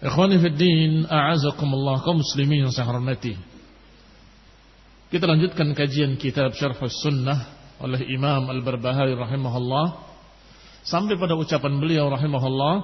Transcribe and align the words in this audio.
Ikhwani 0.00 0.40
Fiddin, 0.40 1.04
a'azakumullah 1.04 2.00
kaum 2.00 2.24
muslimin 2.24 2.64
yang 2.64 2.72
saya 2.72 2.88
hormati. 2.88 3.36
Kita 5.12 5.28
lanjutkan 5.28 5.76
kajian 5.76 6.16
kitab 6.16 6.56
Syarh 6.56 6.80
Sunnah 6.88 7.52
oleh 7.84 8.00
Imam 8.08 8.48
Al-Barbahari 8.48 9.12
rahimahullah 9.12 10.00
sampai 10.88 11.20
pada 11.20 11.36
ucapan 11.36 11.76
beliau 11.76 12.08
rahimahullah, 12.08 12.74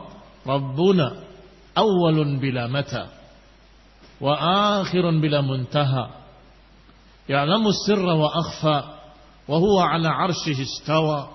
Rabbuna 0.44 1.24
awwalun 1.72 2.36
bila 2.36 2.68
mata 2.68 3.08
wa 4.20 4.36
akhirun 4.84 5.16
bila 5.16 5.40
muntaha. 5.40 6.28
Ya'lamu 7.32 7.72
sirra 7.72 8.12
wa 8.12 8.28
akhfa 8.28 8.76
wa 9.48 9.56
huwa 9.56 9.88
ala 9.88 10.12
arshihi 10.28 10.62
istawa 10.68 11.32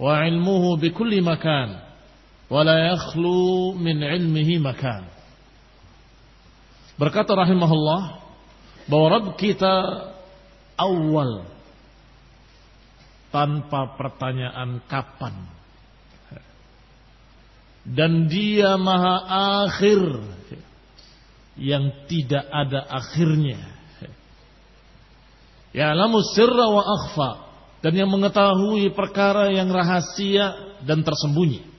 wa 0.00 0.24
ilmuhu 0.24 0.80
bi 0.80 0.88
kulli 0.88 1.20
makan. 1.20 1.89
Wala 2.50 2.74
yakhlu 2.92 3.78
min 3.78 4.02
ilmihi 4.02 4.58
makan. 4.58 5.06
Berkata 6.98 7.32
rahimahullah 7.32 8.20
bahwa 8.90 9.06
Rabb 9.08 9.38
kita 9.38 9.74
awal 10.76 11.46
tanpa 13.30 13.94
pertanyaan 13.94 14.82
kapan. 14.90 15.32
Dan 17.80 18.28
dia 18.28 18.76
maha 18.76 19.24
akhir 19.64 20.20
yang 21.56 22.04
tidak 22.04 22.44
ada 22.52 22.84
akhirnya. 22.92 23.56
Ya 25.72 25.94
lamu 25.96 26.20
sirra 26.36 26.66
wa 26.68 26.82
akhfa 26.82 27.30
dan 27.80 27.96
yang 27.96 28.10
mengetahui 28.12 28.92
perkara 28.92 29.48
yang 29.54 29.70
rahasia 29.72 30.76
dan 30.84 31.00
tersembunyi 31.00 31.69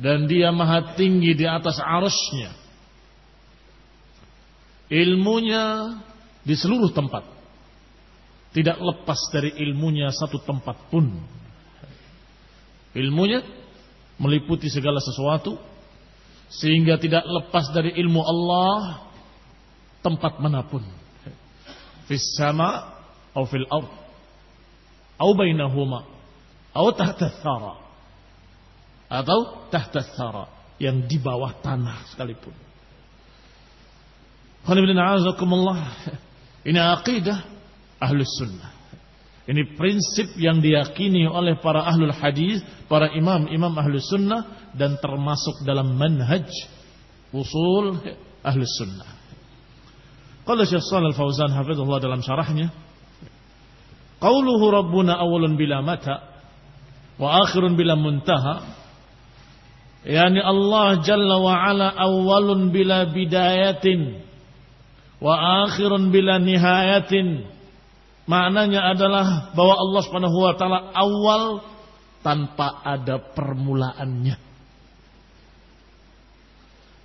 dan 0.00 0.24
dia 0.24 0.48
maha 0.48 0.96
tinggi 0.96 1.36
di 1.36 1.44
atas 1.44 1.76
arusnya. 1.76 2.56
Ilmunya 4.88 5.94
di 6.40 6.56
seluruh 6.56 6.88
tempat. 6.96 7.22
Tidak 8.50 8.80
lepas 8.80 9.20
dari 9.30 9.54
ilmunya 9.60 10.08
satu 10.10 10.40
tempat 10.42 10.88
pun. 10.88 11.04
Ilmunya 12.96 13.44
meliputi 14.16 14.72
segala 14.72 14.98
sesuatu. 15.04 15.60
Sehingga 16.50 16.98
tidak 16.98 17.22
lepas 17.22 17.70
dari 17.70 17.94
ilmu 17.94 18.24
Allah 18.24 19.04
tempat 20.02 20.40
mana 20.42 20.66
pun. 20.66 20.82
Fis 22.10 22.24
sama 22.34 22.98
atau 23.30 23.46
fil 23.46 23.68
ard. 23.68 23.92
Atau 25.20 25.36
bainahuma. 25.36 26.08
Atau 26.74 26.90
tahta 26.96 27.28
thara 27.44 27.89
atau 29.10 29.66
tahta 29.74 30.06
thara 30.14 30.46
yang 30.78 31.04
di 31.10 31.18
bawah 31.18 31.58
tanah 31.58 32.06
sekalipun. 32.14 32.54
Ini 36.62 36.78
akidah 36.78 37.38
ahlus 37.98 38.32
sunnah. 38.38 38.70
Ini 39.50 39.74
prinsip 39.74 40.38
yang 40.38 40.62
diyakini 40.62 41.26
oleh 41.26 41.58
para 41.58 41.82
ahlul 41.82 42.14
hadis, 42.14 42.62
para 42.86 43.10
imam-imam 43.10 43.74
ahlus 43.74 44.06
sunnah 44.06 44.70
dan 44.78 44.94
termasuk 45.02 45.66
dalam 45.66 45.98
manhaj 45.98 46.46
usul 47.34 47.98
ahlus 48.46 48.74
sunnah. 48.78 49.10
Qala 50.46 50.62
Syekh 50.62 50.86
Shalal 50.86 51.18
Fauzan 51.18 51.50
hafizahullah 51.50 52.00
dalam 52.00 52.22
syarahnya, 52.22 52.70
qauluhu 54.22 54.70
rabbuna 54.70 55.18
awalun 55.18 55.58
bila 55.58 55.82
mata 55.82 56.30
wa 57.20 57.42
akhirun 57.44 57.74
bila 57.74 57.98
muntaha 57.98 58.79
Yani 60.00 60.40
Allah 60.40 61.04
Jalla 61.04 61.36
wa 61.36 61.54
Ala 61.60 61.92
awalun 61.92 62.72
bila 62.72 63.04
bidayatin 63.12 64.24
wa 65.20 65.68
akhirun 65.68 66.08
bila 66.08 66.40
nihayatin. 66.40 67.44
Maknanya 68.24 68.96
adalah 68.96 69.52
bahwa 69.52 69.74
Allah 69.76 70.00
Subhanahu 70.08 70.38
wa 70.40 70.54
taala 70.56 70.80
awal 70.96 71.44
tanpa 72.24 72.80
ada 72.80 73.20
permulaannya. 73.20 74.36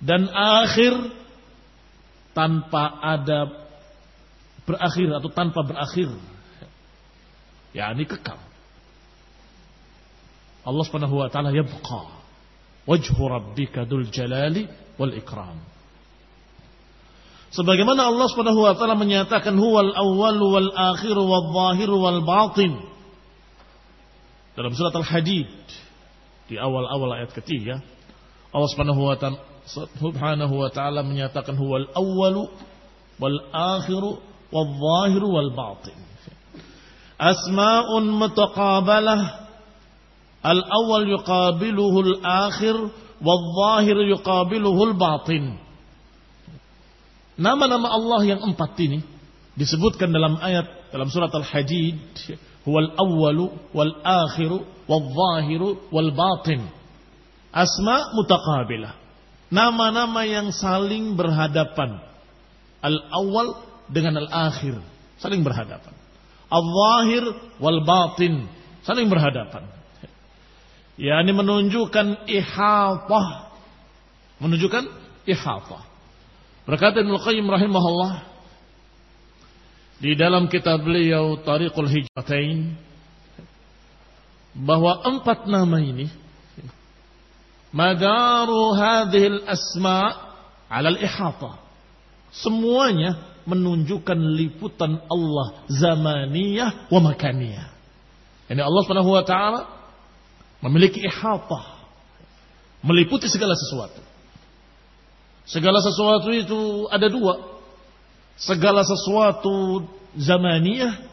Dan 0.00 0.28
akhir 0.32 0.92
tanpa 2.32 3.00
ada 3.00 3.48
berakhir 4.64 5.08
atau 5.20 5.30
tanpa 5.32 5.60
berakhir. 5.64 6.08
Ya, 7.76 7.92
ini 7.92 8.08
kekal. 8.08 8.40
Allah 10.64 10.84
Subhanahu 10.88 11.20
wa 11.20 11.28
taala 11.28 11.52
yabqa 11.52 12.15
wajhu 12.86 13.22
rabbika 13.28 13.84
dzul 13.84 14.06
jalali 14.10 14.64
wal 14.98 15.12
ikram. 15.12 15.58
Sebagaimana 17.50 18.10
Allah 18.10 18.26
Subhanahu 18.30 18.62
wa 18.62 18.74
taala 18.74 18.98
menyatakan 18.98 19.54
huwal 19.54 19.92
awwal 19.94 20.38
wal 20.38 20.70
akhir 20.74 21.16
wal 21.16 21.46
zahir 21.54 21.90
wal 21.90 22.20
batin. 22.22 22.72
Dalam 24.56 24.72
surat 24.72 24.94
Al-Hadid 24.96 25.52
di 26.48 26.56
awal-awal 26.56 27.20
ayat 27.20 27.36
ketiga 27.36 27.82
Allah 28.54 28.68
Subhanahu 28.72 29.02
wa 29.04 29.16
taala 29.20 29.38
Subhanahu 29.98 30.54
wa 30.62 30.70
taala 30.70 31.02
menyatakan 31.02 31.58
huwal 31.58 31.90
awwalu 31.90 32.46
wal 33.18 33.38
akhiru 33.50 34.22
wal 34.54 34.70
zahiru 34.78 35.26
wal 35.26 35.50
batin. 35.50 35.98
Asma'un 37.18 38.06
mutaqabalah. 38.06 39.45
Al 40.46 40.62
awwal 40.62 41.10
yuqabiluhu 41.10 41.98
al 42.06 42.14
akhir 42.46 42.76
wal 43.18 43.44
zahir 43.58 43.98
yuqabiluhu 44.14 44.80
al 44.90 44.94
batin. 44.94 45.58
Nama-nama 47.36 47.90
Allah 47.90 48.22
yang 48.24 48.40
empat 48.46 48.78
ini 48.78 49.02
disebutkan 49.58 50.08
dalam 50.14 50.38
ayat 50.38 50.88
dalam 50.94 51.10
surat 51.10 51.28
Al-Hadid 51.34 51.98
huwal 52.64 52.96
awwalu 52.96 53.52
wal 53.76 53.92
akhiru 54.00 54.64
wal 54.88 55.04
zahiru 55.12 55.68
wal 55.92 56.10
batin. 56.16 56.64
Asma 57.52 58.16
mutaqabilah. 58.16 58.96
Nama-nama 59.52 60.24
yang 60.24 60.48
saling 60.50 61.14
berhadapan. 61.14 62.00
Al-awwal 62.80 63.60
dengan 63.92 64.24
al-akhir. 64.26 64.80
Saling 65.20 65.44
berhadapan. 65.44 65.94
Al-zahir 66.48 67.24
wal 67.60 67.80
batin. 67.84 68.48
Saling 68.84 69.08
berhadapan. 69.12 69.75
Ya, 70.96 71.20
ini 71.20 71.32
menunjukkan 71.36 72.24
ihatah. 72.24 73.28
Menunjukkan 74.40 74.84
ihatah. 75.28 75.84
Berkata 76.64 77.04
Ibnu 77.04 77.20
Qayyim 77.20 77.46
rahimahullah 77.46 78.26
di 80.02 80.12
dalam 80.18 80.48
kitab 80.48 80.82
beliau 80.82 81.40
Tariqul 81.40 81.88
Hijratain 81.88 82.74
bahwa 84.56 85.04
empat 85.04 85.44
nama 85.46 85.78
ini 85.78 86.08
madaru 87.70 88.72
hadhil 88.72 89.44
asma 89.44 90.32
ala 90.72 90.90
al-ihata. 90.90 91.60
Semuanya 92.32 93.36
menunjukkan 93.46 94.16
liputan 94.16 95.00
Allah 95.06 95.64
zamaniyah 95.70 96.90
wa 96.90 97.00
makaniyah. 97.04 97.68
Ini 98.50 98.60
Allah 98.64 98.80
Subhanahu 98.82 99.12
wa 99.14 99.22
taala 99.22 99.75
memiliki 100.66 100.98
ihata. 100.98 101.78
Meliputi 102.82 103.30
segala 103.30 103.54
sesuatu. 103.54 104.02
Segala 105.46 105.78
sesuatu 105.78 106.28
itu 106.34 106.90
ada 106.90 107.06
dua. 107.06 107.62
Segala 108.34 108.82
sesuatu 108.82 109.86
zamaniyah 110.18 111.06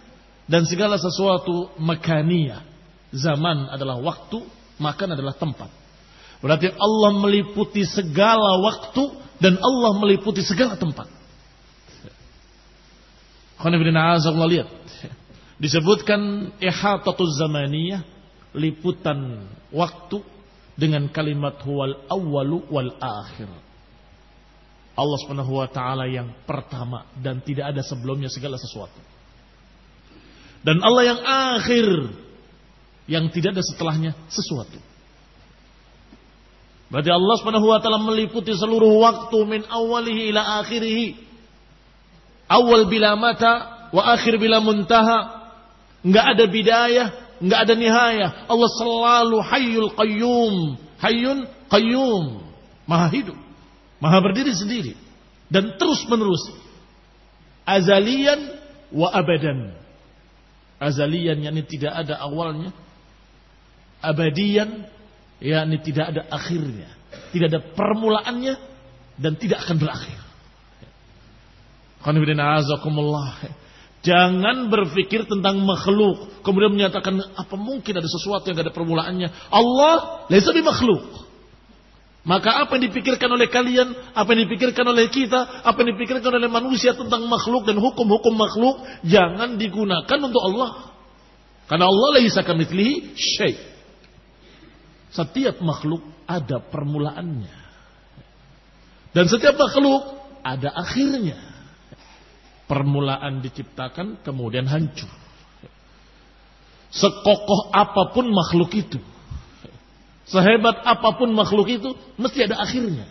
dan 0.49 0.65
segala 0.65 0.97
sesuatu 0.97 1.69
makaniyah. 1.77 2.65
Zaman 3.13 3.69
adalah 3.69 4.01
waktu, 4.01 4.41
makan 4.81 5.13
adalah 5.13 5.37
tempat. 5.37 5.69
Berarti 6.41 6.73
Allah 6.73 7.11
meliputi 7.13 7.85
segala 7.85 8.59
waktu 8.59 9.03
dan 9.37 9.55
Allah 9.61 9.95
meliputi 10.01 10.41
segala 10.43 10.75
tempat. 10.75 11.07
lihat. 14.49 14.67
Disebutkan 15.61 16.51
ihatatuz 16.59 17.39
zamaniyah, 17.39 18.03
liputan 18.53 19.49
waktu 19.73 20.21
dengan 20.73 21.09
kalimat 21.09 21.61
huwal 21.61 22.09
awwalu 22.09 22.65
wal 22.69 22.93
akhir. 22.97 23.49
Allah 24.93 25.17
Subhanahu 25.25 25.57
wa 25.57 25.67
taala 25.69 26.05
yang 26.05 26.29
pertama 26.45 27.09
dan 27.17 27.41
tidak 27.41 27.73
ada 27.73 27.81
sebelumnya 27.81 28.29
segala 28.29 28.61
sesuatu. 28.61 29.01
Dan 30.63 30.79
Allah 30.85 31.03
yang 31.03 31.19
akhir 31.25 31.87
yang 33.09 33.25
tidak 33.33 33.57
ada 33.57 33.63
setelahnya 33.65 34.11
sesuatu. 34.29 34.79
Berarti 36.93 37.09
Allah 37.09 37.35
Subhanahu 37.41 37.67
wa 37.73 37.81
taala 37.81 38.05
meliputi 38.05 38.53
seluruh 38.53 39.01
waktu 39.01 39.37
min 39.49 39.61
awalihi 39.65 40.29
ila 40.29 40.61
akhirih. 40.61 41.17
Awal 42.45 42.85
bila 42.85 43.17
mata 43.17 43.89
wa 43.89 44.13
akhir 44.13 44.37
bila 44.37 44.61
muntaha. 44.61 45.41
Enggak 46.03 46.35
ada 46.35 46.45
bidayah, 46.51 47.07
enggak 47.43 47.59
ada 47.67 47.73
nihayah. 47.75 48.29
Allah 48.47 48.69
selalu 48.79 49.37
hayyul 49.43 49.91
qayyum, 49.93 50.55
hayyun 51.03 51.39
qayyum. 51.67 52.47
Maha 52.87 53.07
hidup, 53.11 53.39
maha 53.99 54.19
berdiri 54.19 54.51
sendiri 54.55 54.95
dan 55.51 55.75
terus 55.75 56.03
menerus. 56.07 56.43
Azalian 57.63 58.59
wa 58.91 59.11
abadan. 59.11 59.71
Azalian 60.81 61.43
yakni 61.43 61.63
tidak 61.63 61.93
ada 61.95 62.19
awalnya. 62.19 62.75
Abadian 64.03 64.83
yakni 65.39 65.79
tidak 65.79 66.11
ada 66.11 66.27
akhirnya, 66.27 66.91
tidak 67.31 67.47
ada 67.55 67.61
permulaannya 67.71 68.55
dan 69.15 69.39
tidak 69.39 69.63
akan 69.63 69.79
berakhir. 69.79 70.19
Jangan 74.03 74.67
berpikir 74.67 75.23
tentang 75.31 75.63
makhluk 75.63 76.43
kemudian 76.43 76.75
menyatakan 76.75 77.23
apa 77.39 77.55
mungkin 77.55 78.03
ada 78.03 78.09
sesuatu 78.11 78.51
yang 78.51 78.59
tidak 78.59 78.71
ada 78.71 78.75
permulaannya. 78.75 79.29
Allah 79.47 80.27
lebih 80.27 80.63
makhluk. 80.67 81.23
Maka 82.23 82.63
apa 82.63 82.79
yang 82.79 82.87
dipikirkan 82.87 83.27
oleh 83.27 83.51
kalian, 83.51 84.15
apa 84.15 84.27
yang 84.31 84.47
dipikirkan 84.47 84.87
oleh 84.87 85.11
kita, 85.11 85.63
apa 85.63 85.75
yang 85.83 85.95
dipikirkan 85.95 86.31
oleh 86.31 86.47
manusia 86.47 86.95
tentang 86.95 87.27
makhluk 87.27 87.67
dan 87.67 87.79
hukum-hukum 87.79 88.31
makhluk 88.35 88.83
jangan 89.03 89.59
digunakan 89.59 90.19
untuk 90.19 90.39
Allah. 90.39 90.95
Karena 91.67 91.87
Allah 91.87 92.07
laisa 92.19 92.43
kamitslihi 92.43 93.15
syai'. 93.15 93.55
Setiap 95.11 95.59
makhluk 95.63 96.03
ada 96.27 96.59
permulaannya. 96.63 97.55
Dan 99.11 99.25
setiap 99.27 99.59
makhluk 99.59 100.15
ada 100.43 100.71
akhirnya. 100.75 101.52
Permulaan 102.69 103.43
diciptakan 103.43 104.23
kemudian 104.23 104.65
hancur. 104.65 105.09
Sekokoh 106.93 107.73
apa 107.73 108.13
pun 108.13 108.29
makhluk 108.29 108.71
itu. 108.77 108.99
Sehebat 110.29 110.85
apa 110.87 111.19
pun 111.19 111.33
makhluk 111.35 111.67
itu 111.67 111.91
mesti 112.15 112.47
ada 112.47 112.61
akhirnya. 112.63 113.03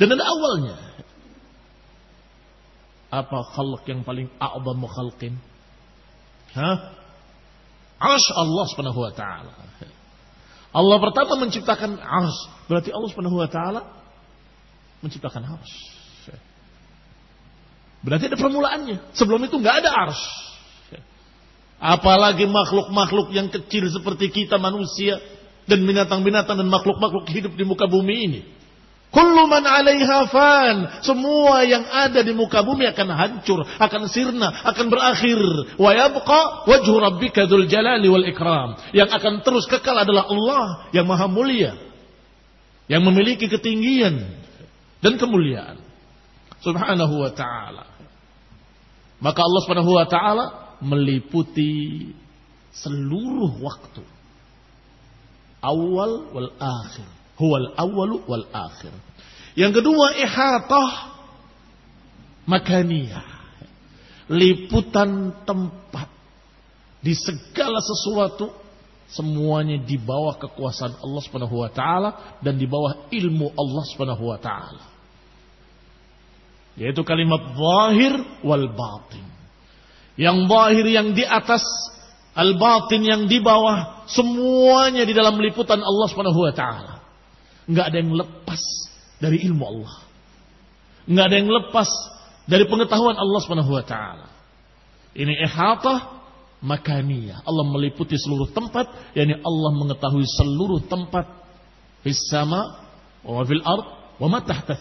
Dan 0.00 0.16
ada 0.16 0.24
awalnya. 0.24 0.76
Apa 3.10 3.38
khalq 3.54 3.84
yang 3.90 4.02
paling 4.02 4.30
a'zamu 4.38 4.86
khalqin? 4.90 5.34
Hah? 6.56 6.98
Ash 8.00 8.28
Allah 8.32 8.64
Subhanahu 8.72 9.00
wa 9.06 9.12
taala. 9.14 9.70
Allah 10.70 10.96
pertama 11.02 11.34
menciptakan 11.42 11.98
ars. 11.98 12.46
Berarti 12.70 12.94
Allah 12.94 13.08
subhanahu 13.10 13.42
wa 13.42 13.50
ta'ala 13.50 13.82
menciptakan 15.02 15.42
ars. 15.58 15.72
Berarti 18.00 18.32
ada 18.32 18.38
permulaannya. 18.40 19.12
Sebelum 19.12 19.44
itu 19.44 19.60
nggak 19.60 19.76
ada 19.84 19.90
ars. 19.92 20.20
Apalagi 21.80 22.44
makhluk-makhluk 22.44 23.32
yang 23.32 23.48
kecil 23.48 23.88
seperti 23.88 24.28
kita 24.28 24.60
manusia 24.60 25.16
dan 25.64 25.80
binatang-binatang 25.80 26.60
dan 26.60 26.68
makhluk-makhluk 26.68 27.24
hidup 27.32 27.56
di 27.56 27.64
muka 27.64 27.88
bumi 27.88 28.16
ini. 28.28 28.40
Kullu 29.10 29.50
man 29.50 29.66
'alaiha 29.66 30.18
fan. 30.30 30.76
Semua 31.02 31.66
yang 31.66 31.82
ada 31.82 32.22
di 32.22 32.30
muka 32.30 32.62
bumi 32.62 32.86
akan 32.94 33.08
hancur, 33.10 33.66
akan 33.66 34.06
sirna, 34.06 34.62
akan 34.70 34.86
berakhir. 34.86 35.40
Wa 35.80 35.90
yabqa 35.90 36.70
wajhu 36.70 36.94
rabbika 36.94 37.50
dzul 37.50 37.66
jalali 37.66 38.06
wal 38.06 38.22
ikram. 38.22 38.78
Yang 38.94 39.10
akan 39.18 39.34
terus 39.42 39.66
kekal 39.66 39.98
adalah 39.98 40.30
Allah 40.30 40.64
yang 40.94 41.10
maha 41.10 41.26
mulia. 41.26 41.74
Yang 42.86 43.02
memiliki 43.08 43.50
ketinggian 43.50 44.30
dan 45.02 45.18
kemuliaan. 45.18 45.79
Subhanahu 46.60 47.14
wa 47.20 47.30
ta'ala. 47.32 47.84
Maka 49.20 49.40
Allah 49.44 49.60
Subhanahu 49.64 49.92
wa 49.96 50.06
ta'ala 50.08 50.44
meliputi 50.80 52.08
seluruh 52.72 53.60
waktu. 53.60 54.04
Awal 55.60 56.32
wal 56.32 56.50
akhir 56.56 57.20
Huwal 57.40 57.72
awalu 57.72 58.20
wal 58.28 58.44
akhir. 58.52 58.92
Yang 59.56 59.80
kedua 59.80 60.12
ihatah 60.20 61.16
makaniyah. 62.44 63.40
Liputan 64.28 65.32
tempat. 65.48 66.12
Di 67.00 67.16
segala 67.16 67.80
sesuatu 67.80 68.52
semuanya 69.08 69.80
di 69.80 69.96
bawah 69.96 70.36
kekuasaan 70.36 71.00
Allah 71.00 71.22
taala 71.72 72.10
dan 72.44 72.60
di 72.60 72.68
bawah 72.68 73.08
ilmu 73.08 73.56
Allah 73.56 73.84
taala. 74.36 74.84
Yaitu 76.78 77.02
kalimat 77.02 77.56
zahir 77.56 78.14
wal 78.46 78.70
batin. 78.70 79.26
Yang 80.14 80.36
zahir 80.46 80.86
yang 80.86 81.08
di 81.16 81.24
atas, 81.26 81.64
al 82.36 82.54
batin 82.58 83.02
yang 83.02 83.22
di 83.26 83.42
bawah, 83.42 84.06
semuanya 84.10 85.02
di 85.06 85.14
dalam 85.16 85.38
liputan 85.38 85.80
Allah 85.80 86.06
Subhanahu 86.10 86.40
wa 86.44 86.54
taala 86.54 87.00
nggak 87.70 87.86
ada 87.86 87.96
yang 88.02 88.12
lepas 88.18 88.62
dari 89.22 89.38
ilmu 89.46 89.62
Allah. 89.62 89.94
nggak 91.10 91.24
ada 91.26 91.36
yang 91.38 91.50
lepas 91.50 91.90
dari 92.50 92.64
pengetahuan 92.66 93.14
Allah 93.14 93.40
Subhanahu 93.42 93.72
wa 93.72 93.84
taala. 93.86 94.28
Ini 95.14 95.42
ihatah 95.46 96.22
makaniyah. 96.62 97.42
Allah 97.42 97.64
meliputi 97.66 98.14
seluruh 98.14 98.50
tempat, 98.54 99.14
yakni 99.14 99.38
Allah 99.42 99.70
mengetahui 99.74 100.26
seluruh 100.26 100.86
tempat 100.86 101.26
fis 102.02 102.20
sama 102.30 102.86
wa 103.26 103.42
fil 103.42 103.62
ard 103.64 103.86
wa 104.22 104.26
ma 104.28 104.38
tahta 104.42 104.76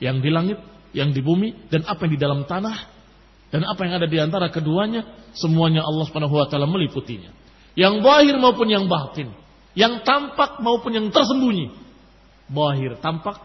Yang 0.00 0.16
di 0.20 0.30
langit, 0.32 0.58
yang 0.96 1.12
di 1.12 1.20
bumi 1.20 1.68
dan 1.68 1.84
apa 1.84 2.08
yang 2.08 2.12
di 2.16 2.20
dalam 2.20 2.40
tanah 2.48 2.88
dan 3.52 3.62
apa 3.68 3.80
yang 3.84 4.00
ada 4.00 4.08
di 4.08 4.16
antara 4.16 4.48
keduanya 4.48 5.04
semuanya 5.36 5.84
Allah 5.84 6.08
Subhanahu 6.08 6.32
wa 6.32 6.48
taala 6.48 6.64
meliputinya. 6.64 7.30
Yang 7.76 8.00
zahir 8.00 8.34
maupun 8.40 8.72
yang 8.72 8.88
batin, 8.88 9.36
yang 9.76 10.00
tampak 10.00 10.64
maupun 10.64 10.96
yang 10.96 11.06
tersembunyi. 11.12 11.68
Zahir 12.48 12.96
tampak, 13.04 13.36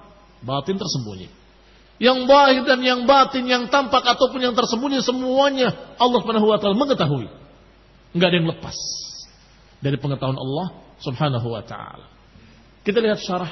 batin 0.41 0.79
tersembunyi. 0.79 1.27
Yang 1.99 2.17
zahir 2.25 2.63
dan 2.65 2.79
yang 2.81 3.03
batin, 3.03 3.43
yang 3.45 3.67
tampak 3.67 4.01
ataupun 4.07 4.39
yang 4.39 4.55
tersembunyi 4.55 5.03
semuanya 5.03 5.75
Allah 5.99 6.17
Subhanahu 6.23 6.47
wa 6.47 6.57
taala 6.57 6.79
mengetahui. 6.79 7.27
Enggak 8.15 8.27
ada 8.31 8.37
yang 8.39 8.49
lepas 8.49 8.77
dari 9.83 9.99
pengetahuan 9.99 10.39
Allah 10.39 10.67
Subhanahu 11.03 11.47
wa 11.51 11.61
taala. 11.67 12.07
Kita 12.81 12.97
lihat 12.97 13.21
syarah 13.21 13.51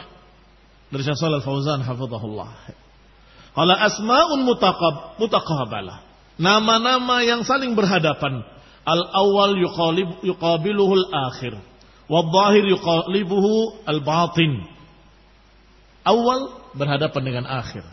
dari 0.89 1.05
Syekh 1.05 1.19
Shalal 1.19 1.45
Fauzan 1.45 1.85
hafizahullah. 1.85 2.88
Qala 3.55 3.73
asmaun 3.75 4.45
mutaqab. 4.45 5.19
Nama-nama 6.39 7.15
yang 7.25 7.43
saling 7.43 7.75
berhadapan. 7.75 8.45
Al-awwal 8.87 9.59
yuqalib 9.59 10.23
yuqabiluhu 10.23 10.93
al-akhir. 11.05 11.59
Wal-zahir 12.09 12.65
yuqalibuhu 12.73 13.85
al-batin. 13.85 14.65
Awal 16.07 16.39
berhadapan 16.73 17.21
dengan 17.21 17.45
akhir. 17.45 17.85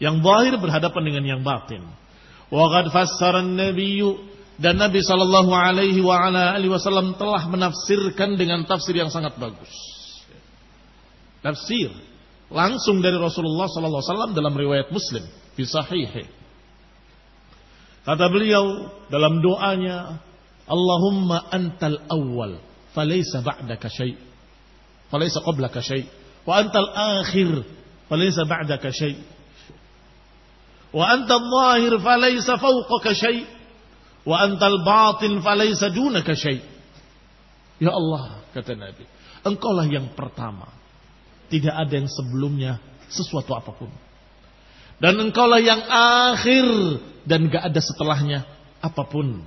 Yang 0.00 0.24
zahir 0.24 0.54
berhadapan 0.56 1.02
dengan 1.04 1.24
yang 1.26 1.40
batin. 1.44 1.84
Wa 2.48 2.64
qad 2.72 2.88
fassara 2.94 3.44
an-nabiyyu 3.44 4.16
dan 4.60 4.76
Nabi 4.76 5.00
sallallahu 5.00 5.52
alaihi 5.56 6.04
wa 6.04 6.20
ala 6.20 6.52
alihi 6.52 6.68
wasallam 6.68 7.16
telah 7.16 7.48
menafsirkan 7.48 8.36
dengan 8.36 8.68
tafsir 8.68 8.92
yang 8.92 9.08
sangat 9.08 9.36
bagus. 9.40 9.72
Tafsir 11.40 11.88
langsung 12.50 12.98
dari 13.00 13.16
Rasulullah 13.16 13.70
sallallahu 13.70 14.02
alaihi 14.02 14.12
wasallam 14.12 14.32
dalam 14.34 14.54
riwayat 14.54 14.88
Muslim 14.90 15.24
fi 15.54 15.62
sahih. 15.64 16.26
Kata 18.04 18.26
beliau 18.26 18.90
dalam 19.12 19.38
doanya, 19.38 20.18
Allahumma 20.66 21.50
antal 21.50 22.00
awwal, 22.10 22.58
falaysa 22.96 23.42
ba'daka 23.42 23.86
syai', 23.86 24.18
falaysa 25.10 25.42
qablaka 25.46 25.82
syai', 25.82 26.06
wa 26.46 26.58
antal 26.58 26.90
akhir, 26.90 27.66
falaysa 28.10 28.46
ba'daka 28.48 28.90
syai', 28.90 29.20
wa 30.90 31.04
antal 31.06 31.44
zahir, 31.44 31.92
falaysa 32.02 32.58
fawqaka 32.58 33.14
syai', 33.14 33.60
Wa 34.24 34.44
antal 34.44 34.84
batin 34.84 35.40
falaysa 35.40 35.88
dunaka 35.88 36.36
syai. 36.36 36.60
Ya 37.80 37.92
Allah, 37.96 38.44
kata 38.52 38.76
Nabi, 38.76 39.08
engkaulah 39.40 39.88
yang 39.88 40.12
pertama. 40.12 40.68
Tidak 41.50 41.74
ada 41.74 41.90
yang 41.90 42.06
sebelumnya 42.06 42.78
sesuatu 43.10 43.52
apa 43.58 43.74
pun. 43.74 43.90
Dan 45.00 45.18
engkaulah 45.18 45.58
yang 45.58 45.80
akhir 46.30 46.66
dan 47.26 47.48
gak 47.50 47.72
ada 47.72 47.80
setelahnya 47.82 48.40
apa 48.78 49.02
pun. 49.08 49.42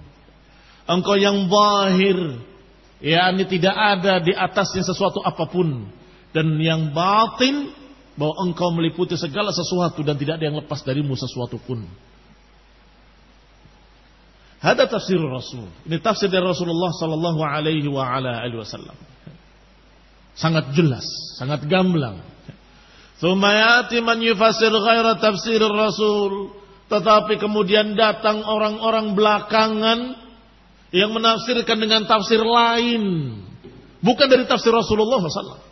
Engkau 0.83 1.15
yang 1.15 1.47
zahir, 1.47 2.43
yakni 2.99 3.43
tidak 3.47 3.71
ada 3.77 4.19
di 4.19 4.35
atasnya 4.35 4.83
sesuatu 4.83 5.23
apa 5.23 5.47
pun. 5.47 5.87
Dan 6.33 6.59
yang 6.59 6.91
batin 6.91 7.71
bahwa 8.17 8.49
engkau 8.49 8.73
meliputi 8.73 9.13
segala 9.15 9.53
sesuatu 9.53 10.01
dan 10.01 10.17
tidak 10.17 10.41
ada 10.41 10.45
yang 10.49 10.57
lepas 10.57 10.81
darimu 10.81 11.13
sesuatu 11.13 11.61
pun. 11.61 11.85
Hada 14.63 14.87
tafsir 14.87 15.19
Rasul. 15.19 15.67
Ini 15.83 15.99
tafsir 15.99 16.31
dari 16.31 16.43
Rasulullah 16.43 16.89
sallallahu 16.95 17.41
alaihi 17.43 17.87
wasallam. 18.55 18.95
Sangat 20.33 20.73
jelas, 20.73 21.05
sangat 21.37 21.65
gamblang. 21.69 22.21
Tsumma 23.21 23.53
yati 23.53 24.01
man 24.01 24.17
yufassir 24.19 24.73
ghaira 24.73 25.21
tafsir 25.21 25.61
Rasul. 25.61 26.59
Tetapi 26.89 27.39
kemudian 27.39 27.95
datang 27.97 28.43
orang-orang 28.43 29.17
belakangan 29.17 29.99
yang 30.93 31.09
menafsirkan 31.13 31.77
dengan 31.79 32.05
tafsir 32.05 32.41
lain. 32.41 33.33
Bukan 34.03 34.27
dari 34.27 34.43
tafsir 34.45 34.69
Rasulullah 34.69 35.21
SAW. 35.23 35.63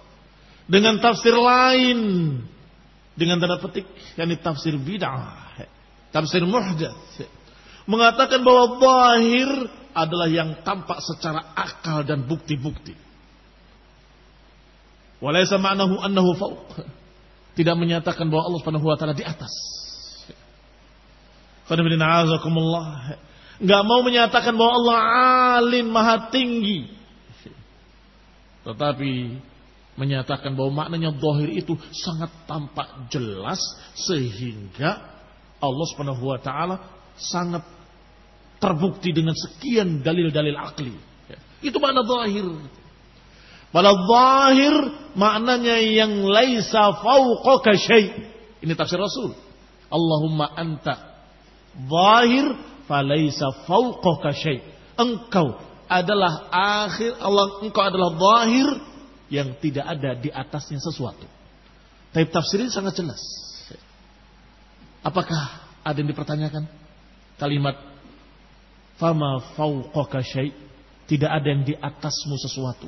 Dengan 0.65 0.97
tafsir 1.03 1.35
lain. 1.35 1.99
Dengan 3.11 3.37
tanda 3.43 3.59
petik. 3.59 3.85
yakni 4.15 4.39
tafsir 4.39 4.73
bid'ah. 4.79 5.59
Tafsir 6.15 6.41
muhdats 6.47 7.41
mengatakan 7.89 8.41
bahwa 8.45 8.77
zahir 8.77 9.49
adalah 9.91 10.27
yang 10.29 10.61
tampak 10.61 11.01
secara 11.01 11.51
akal 11.57 12.05
dan 12.05 12.23
bukti-bukti. 12.23 12.95
Walaysa 15.21 15.61
ma'nahu 15.61 16.01
annahu 16.01 16.33
fauq. 16.33 16.81
Tidak 17.53 17.75
menyatakan 17.77 18.27
bahwa 18.27 18.49
Allah 18.49 18.59
Subhanahu 18.65 18.87
wa 18.89 18.97
taala 18.97 19.13
di 19.13 19.21
atas. 19.21 19.53
Enggak 23.61 23.81
mau 23.85 24.01
menyatakan 24.01 24.57
bahwa 24.57 24.73
Allah 24.81 24.97
alim 25.61 25.87
maha 25.93 26.33
tinggi. 26.33 26.89
Tetapi 28.65 29.11
menyatakan 30.01 30.57
bahwa 30.57 30.85
maknanya 30.85 31.13
zahir 31.13 31.49
itu 31.53 31.77
sangat 31.93 32.33
tampak 32.49 33.11
jelas 33.13 33.61
sehingga 33.93 34.97
Allah 35.61 35.85
Subhanahu 35.93 36.25
wa 36.25 36.41
taala 36.41 36.81
sangat 37.13 37.61
terbukti 38.57 39.13
dengan 39.13 39.37
sekian 39.37 40.01
dalil-dalil 40.01 40.57
akli. 40.57 40.93
Itu 41.61 41.77
makna 41.77 42.01
zahir. 42.01 42.49
Pada 43.71 43.95
zahir 43.95 44.75
maknanya 45.15 45.79
yang 45.79 46.27
laisa 46.27 46.91
fauqaka 46.99 47.71
syai. 47.79 48.11
Ini 48.59 48.75
tafsir 48.75 48.99
Rasul. 48.99 49.31
Allahumma 49.87 50.51
anta 50.59 51.23
zahir 51.87 52.51
falaisa 52.85 53.47
fauqaka 53.63 54.35
syai. 54.35 54.59
Engkau 54.99 55.55
adalah 55.87 56.51
akhir 56.51 57.15
Allah 57.19 57.63
engkau 57.63 57.83
adalah 57.83 58.11
zahir 58.15 58.67
yang 59.31 59.55
tidak 59.63 59.87
ada 59.87 60.19
di 60.19 60.27
atasnya 60.27 60.83
sesuatu. 60.83 61.23
Tapi 62.11 62.27
tafsir 62.27 62.59
ini 62.59 62.71
sangat 62.71 62.99
jelas. 62.99 63.23
Apakah 64.99 65.63
ada 65.81 65.95
yang 65.95 66.11
dipertanyakan? 66.11 66.67
Kalimat 67.39 67.79
fama 68.99 69.41
fauqaka 69.55 70.21
syai' 70.21 70.53
tidak 71.09 71.31
ada 71.31 71.47
yang 71.49 71.63
di 71.65 71.73
atasmu 71.73 72.35
sesuatu. 72.37 72.87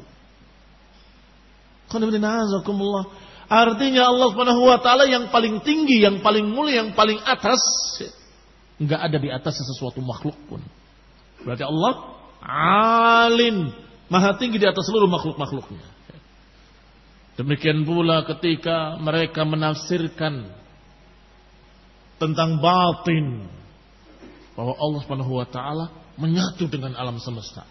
Artinya 3.54 4.10
Allah 4.10 4.28
Subhanahu 4.34 4.62
wa 4.66 4.80
taala 4.82 5.06
yang 5.06 5.30
paling 5.30 5.62
tinggi, 5.62 6.02
yang 6.02 6.26
paling 6.26 6.50
mulia, 6.50 6.82
yang 6.82 6.98
paling 6.98 7.22
atas 7.22 7.62
enggak 8.82 9.00
ada 9.00 9.18
di 9.20 9.30
atasnya 9.30 9.66
sesuatu 9.76 10.02
makhluk 10.02 10.36
pun. 10.50 10.64
Berarti 11.44 11.62
Allah 11.62 11.94
alim, 13.28 13.70
maha 14.10 14.34
tinggi 14.40 14.58
di 14.58 14.66
atas 14.66 14.88
seluruh 14.88 15.12
makhluk-makhluknya. 15.12 15.86
Demikian 17.34 17.82
pula 17.84 18.26
ketika 18.30 18.98
mereka 19.02 19.42
menafsirkan 19.42 20.54
tentang 22.22 22.62
batin 22.62 23.50
bahwa 24.54 24.78
Allah 24.78 25.00
Subhanahu 25.02 25.34
wa 25.34 25.48
taala 25.50 25.90
menyatu 26.18 26.70
dengan 26.70 26.94
alam 26.94 27.18
semesta. 27.18 27.66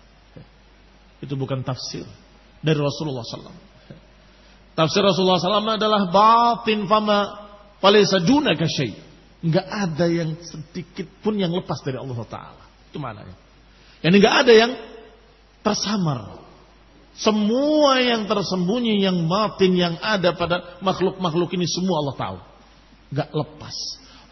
Itu 1.22 1.38
bukan 1.38 1.62
tafsir 1.62 2.02
dari 2.58 2.78
Rasulullah 2.78 3.22
SAW. 3.22 3.71
Tafsir 4.72 5.04
Rasulullah 5.04 5.36
SAW 5.36 5.76
adalah 5.76 6.08
batin 6.08 6.88
fama 6.88 7.48
palaysa 7.82 8.24
dunaka 8.24 8.64
syai. 8.64 8.96
Enggak 9.42 9.66
ada 9.68 10.06
yang 10.06 10.38
sedikit 10.40 11.10
pun 11.20 11.34
yang 11.36 11.52
lepas 11.52 11.82
dari 11.82 11.98
Allah 11.98 12.16
Taala. 12.24 12.64
Itu 12.88 13.02
maknanya. 13.02 13.34
Yani 14.00 14.16
enggak 14.16 14.36
ada 14.46 14.52
yang 14.54 14.72
tersamar. 15.60 16.40
Semua 17.12 18.00
yang 18.00 18.24
tersembunyi, 18.24 19.04
yang 19.04 19.28
batin, 19.28 19.76
yang 19.76 19.94
ada 20.00 20.32
pada 20.32 20.80
makhluk-makhluk 20.80 21.52
ini 21.52 21.68
semua 21.68 22.00
Allah 22.00 22.16
tahu. 22.16 22.38
Enggak 23.12 23.28
lepas. 23.36 23.76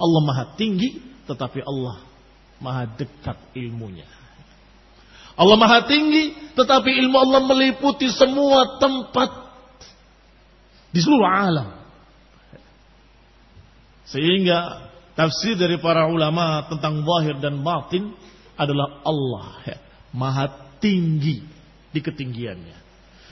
Allah 0.01 0.21
maha 0.25 0.45
tinggi, 0.57 0.97
tetapi 1.29 1.61
Allah 1.61 2.01
maha 2.57 2.89
dekat 2.97 3.37
ilmunya. 3.53 4.09
Allah 5.37 5.57
maha 5.57 5.89
tinggi, 5.89 6.37
tetapi 6.57 6.91
ilmu 7.05 7.17
Allah 7.17 7.41
meliputi 7.45 8.09
semua 8.13 8.77
tempat 8.77 9.40
di 10.91 11.01
seluruh 11.03 11.27
alam. 11.27 11.71
Sehingga 14.11 14.91
tafsir 15.15 15.55
dari 15.55 15.79
para 15.79 16.11
ulama 16.11 16.67
tentang 16.67 17.07
zahir 17.07 17.39
dan 17.39 17.63
batin 17.63 18.11
adalah 18.59 19.01
Allah 19.07 19.49
ya, 19.67 19.79
maha 20.11 20.51
tinggi 20.83 21.47
di 21.95 22.01
ketinggiannya. 22.03 22.79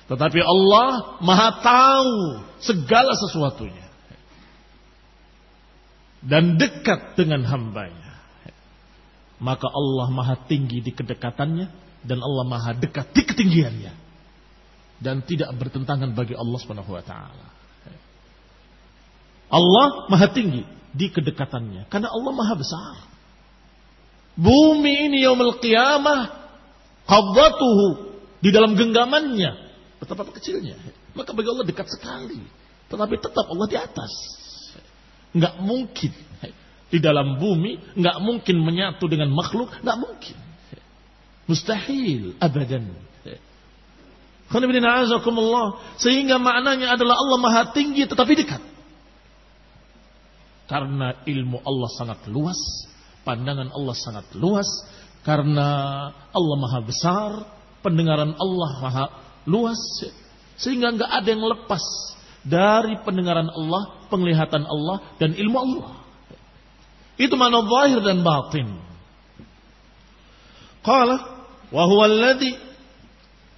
Tetapi 0.09 0.41
Allah 0.41 1.21
maha 1.21 1.49
tahu 1.61 2.15
segala 2.63 3.13
sesuatunya. 3.19 3.87
Dan 6.19 6.59
dekat 6.59 7.15
dengan 7.15 7.47
hambanya 7.47 8.09
maka 9.39 9.71
Allah 9.71 10.07
maha 10.11 10.35
tinggi 10.51 10.83
di 10.83 10.91
kedekatannya 10.91 11.67
dan 12.03 12.19
Allah 12.19 12.45
maha 12.47 12.75
dekat 12.75 13.15
di 13.15 13.23
ketinggiannya 13.23 13.93
dan 14.99 15.23
tidak 15.23 15.55
bertentangan 15.55 16.11
bagi 16.15 16.35
Allah 16.35 16.59
Subhanahu 16.59 16.91
wa 16.91 17.03
taala. 17.03 17.47
Allah 19.49 19.87
maha 20.13 20.29
tinggi 20.29 20.67
di 20.93 21.09
kedekatannya. 21.09 21.89
Karena 21.89 22.13
Allah 22.13 22.33
maha 22.37 22.55
besar. 22.59 22.97
Bumi 24.39 25.09
ini 25.11 25.25
yaumul 25.25 25.57
qiyamah 25.59 26.31
qabdatuhu 27.09 27.87
di 28.45 28.51
dalam 28.53 28.77
genggamannya. 28.77 29.71
Betapa 29.99 30.29
kecilnya. 30.37 30.77
Maka 31.17 31.33
bagi 31.33 31.49
Allah 31.49 31.67
dekat 31.67 31.89
sekali. 31.91 32.39
Tetapi 32.93 33.15
tetap 33.19 33.47
Allah 33.49 33.67
di 33.67 33.77
atas. 33.81 34.13
Nggak 35.33 35.55
mungkin 35.65 36.13
di 36.89 36.99
dalam 37.05 37.37
bumi, 37.37 37.97
nggak 38.01 38.17
mungkin 38.25 38.57
menyatu 38.65 39.05
dengan 39.13 39.29
makhluk, 39.29 39.69
nggak 39.85 39.99
mungkin. 40.01 40.37
Mustahil, 41.49 42.37
abadan. 42.41 42.93
Sehingga 46.01 46.41
maknanya 46.41 46.97
adalah 46.97 47.21
Allah 47.21 47.39
maha 47.41 47.63
tinggi 47.77 48.09
tetapi 48.09 48.33
dekat. 48.33 48.63
Karena 50.69 51.17
ilmu 51.25 51.65
Allah 51.65 51.89
sangat 51.97 52.29
luas, 52.29 52.57
pandangan 53.25 53.73
Allah 53.73 53.97
sangat 53.97 54.27
luas, 54.37 54.69
karena 55.25 55.69
Allah 56.13 56.57
maha 56.61 56.81
besar, 56.85 57.31
pendengaran 57.81 58.37
Allah 58.37 58.71
maha 58.81 59.07
luas, 59.49 59.81
sehingga 60.61 60.93
nggak 60.93 61.09
ada 61.09 61.29
yang 61.29 61.45
lepas 61.45 61.85
dari 62.45 63.01
pendengaran 63.05 63.49
Allah, 63.49 64.09
penglihatan 64.13 64.65
Allah, 64.65 65.17
dan 65.21 65.37
ilmu 65.37 65.57
Allah. 65.57 66.05
Itu 67.17 67.35
mana 67.37 67.65
zahir 67.65 68.01
dan 68.05 68.21
batin. 68.25 68.69
Qala 70.85 71.17
wa 71.69 71.85
alladhi 71.85 72.68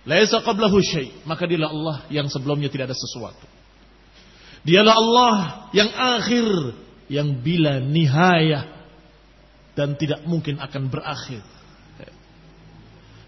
laisa 0.04 0.40
qablahu 0.40 0.80
syai. 0.80 1.12
Maka 1.24 1.44
dialah 1.48 1.70
Allah 1.70 1.96
yang 2.12 2.26
sebelumnya 2.28 2.68
tidak 2.72 2.92
ada 2.92 2.96
sesuatu. 2.96 3.46
Dialah 4.64 4.94
Allah 4.94 5.34
yang 5.72 5.90
akhir 5.90 6.46
yang 7.08 7.40
bila 7.40 7.80
nihayah 7.80 8.68
dan 9.72 9.96
tidak 9.96 10.22
mungkin 10.28 10.60
akan 10.60 10.92
berakhir. 10.92 11.42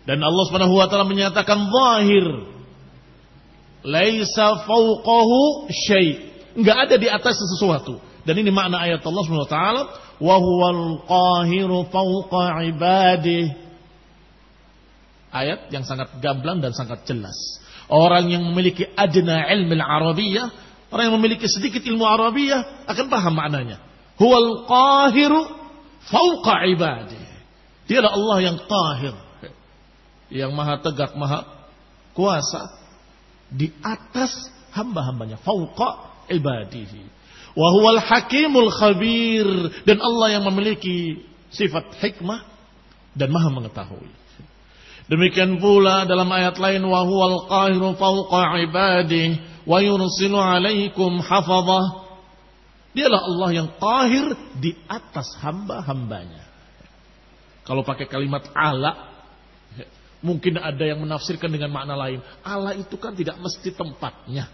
Dan 0.02 0.18
Allah 0.18 0.44
Subhanahu 0.50 0.74
wa 0.74 0.86
taala 0.90 1.06
menyatakan 1.06 1.70
zahir 1.70 2.26
laisa 3.86 4.66
fawqahu 4.66 5.70
syai. 5.70 6.34
Enggak 6.58 6.76
ada 6.90 6.96
di 6.98 7.08
atas 7.08 7.38
sesuatu. 7.38 8.02
Dan 8.22 8.38
ini 8.38 8.50
makna 8.50 8.82
ayat 8.82 9.02
Allah 9.02 9.22
Subhanahu 9.26 9.46
wa 9.46 9.52
taala 9.52 9.82
wa 10.22 10.36
huwal 10.38 10.82
qahiru 11.06 11.86
fawqa 11.90 12.66
ibadih. 12.70 13.61
Ayat 15.32 15.72
yang 15.72 15.88
sangat 15.88 16.12
gamblang 16.20 16.60
dan 16.60 16.76
sangat 16.76 17.08
jelas. 17.08 17.34
Orang 17.88 18.28
yang 18.28 18.44
memiliki 18.44 18.84
adna 18.92 19.48
ilmu 19.48 19.80
Arabiyah, 19.80 20.46
orang 20.92 21.08
yang 21.08 21.16
memiliki 21.16 21.48
sedikit 21.48 21.80
ilmu 21.80 22.04
Arabiyah 22.04 22.84
akan 22.84 23.06
paham 23.08 23.34
maknanya. 23.40 23.80
Huwal 24.20 24.68
qahiru 24.68 25.40
fawqa 26.12 26.68
ibadih. 26.68 27.24
Dialah 27.88 28.12
Allah 28.12 28.38
yang 28.44 28.56
qahir. 28.60 29.14
Yang 30.32 30.52
maha 30.52 30.74
tegak, 30.80 31.12
maha 31.16 31.44
kuasa 32.12 32.68
di 33.48 33.72
atas 33.80 34.32
hamba-hambanya. 34.76 35.40
Fauqa 35.40 36.24
ibadihi. 36.28 37.08
Wahuwal 37.56 38.00
hakimul 38.00 38.72
khabir. 38.72 39.48
Dan 39.88 40.00
Allah 40.00 40.40
yang 40.40 40.44
memiliki 40.48 41.24
sifat 41.52 42.00
hikmah 42.00 42.44
dan 43.12 43.28
maha 43.28 43.48
mengetahui. 43.52 44.21
Demikian 45.10 45.58
pula 45.58 46.06
dalam 46.06 46.30
ayat 46.30 46.56
lain 46.62 46.86
wahuwal 46.86 47.50
qahiru 47.50 47.98
fauqa 47.98 48.58
ibadih 48.62 49.40
wa 49.66 49.82
yursilu 49.82 50.38
alaikum 50.38 51.18
hafadhah. 51.18 52.06
Dialah 52.92 53.20
Allah 53.24 53.50
yang 53.56 53.68
qahir 53.80 54.36
di 54.60 54.76
atas 54.84 55.32
hamba-hambanya. 55.40 56.44
Kalau 57.64 57.86
pakai 57.86 58.04
kalimat 58.04 58.46
ala, 58.52 59.12
mungkin 60.20 60.60
ada 60.60 60.84
yang 60.84 61.00
menafsirkan 61.00 61.48
dengan 61.48 61.72
makna 61.72 61.96
lain. 61.96 62.20
Allah 62.44 62.76
itu 62.76 62.94
kan 63.00 63.16
tidak 63.16 63.40
mesti 63.40 63.72
tempatnya. 63.72 64.50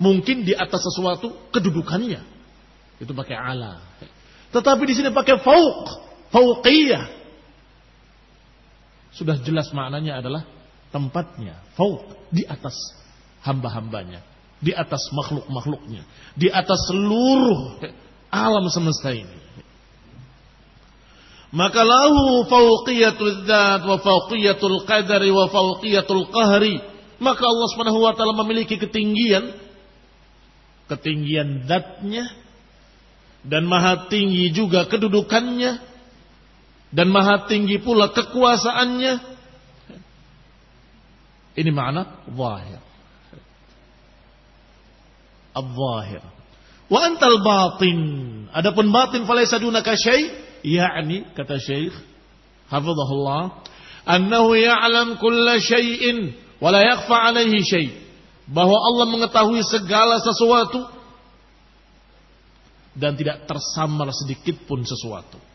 Mungkin 0.00 0.48
di 0.48 0.56
atas 0.56 0.80
sesuatu 0.80 1.52
kedudukannya. 1.52 2.24
Itu 3.04 3.12
pakai 3.12 3.36
ala. 3.36 3.84
Tetapi 4.48 4.82
di 4.88 4.94
sini 4.96 5.12
pakai 5.12 5.44
fauq, 5.44 5.84
fauqiyah. 6.32 7.19
Sudah 9.10 9.38
jelas 9.42 9.70
maknanya 9.74 10.22
adalah 10.22 10.42
tempatnya, 10.94 11.58
fauq 11.74 12.30
di 12.30 12.46
atas 12.46 12.74
hamba-hambanya, 13.42 14.22
di 14.62 14.70
atas 14.70 15.02
makhluk-makhluknya, 15.10 16.02
di 16.38 16.46
atas 16.50 16.78
seluruh 16.90 17.82
alam 18.30 18.64
semesta 18.70 19.10
ini. 19.10 19.38
Maka 21.50 21.82
lahu 21.82 22.46
fauqiyatul 22.46 23.42
dzat 23.42 23.82
wa 23.82 23.98
fauqiyatul 23.98 24.86
qadari 24.86 25.34
wa 25.34 25.50
fauqiyatul 25.50 26.30
qahri. 26.30 26.78
Maka 27.18 27.42
Allah 27.42 27.66
Subhanahu 27.74 28.00
wa 28.06 28.14
taala 28.14 28.38
memiliki 28.46 28.78
ketinggian 28.78 29.58
ketinggian 30.86 31.70
datnya 31.70 32.26
dan 33.46 33.66
maha 33.66 34.10
tinggi 34.10 34.50
juga 34.50 34.86
kedudukannya 34.90 35.89
dan 36.90 37.06
maha 37.10 37.46
tinggi 37.46 37.78
pula 37.78 38.10
kekuasaannya. 38.10 39.14
Ini 41.54 41.70
makna 41.74 42.26
zahir. 42.30 42.80
Al-zahir. 45.54 46.22
Wa 46.90 46.98
antal 47.06 47.38
batin. 47.42 47.98
Adapun 48.50 48.90
batin 48.90 49.26
falaysa 49.26 49.58
dunaka 49.62 49.94
syai. 49.94 50.50
Yakni 50.60 51.24
kata 51.32 51.56
syekh 51.56 51.96
hafizahullah 52.68 53.64
annahu 54.04 54.52
ya'lam 54.52 55.16
kulla 55.16 55.56
syai'in 55.56 56.36
wa 56.60 56.68
la 56.68 56.84
yakhfa 56.84 57.16
alaihi 57.16 57.64
syai' 57.64 57.96
bahwa 58.44 58.76
Allah 58.76 59.06
mengetahui 59.08 59.64
segala 59.64 60.20
sesuatu 60.20 60.84
dan 62.92 63.16
tidak 63.16 63.46
tersamar 63.48 64.12
sedikit 64.12 64.68
pun 64.68 64.82
sesuatu. 64.82 65.49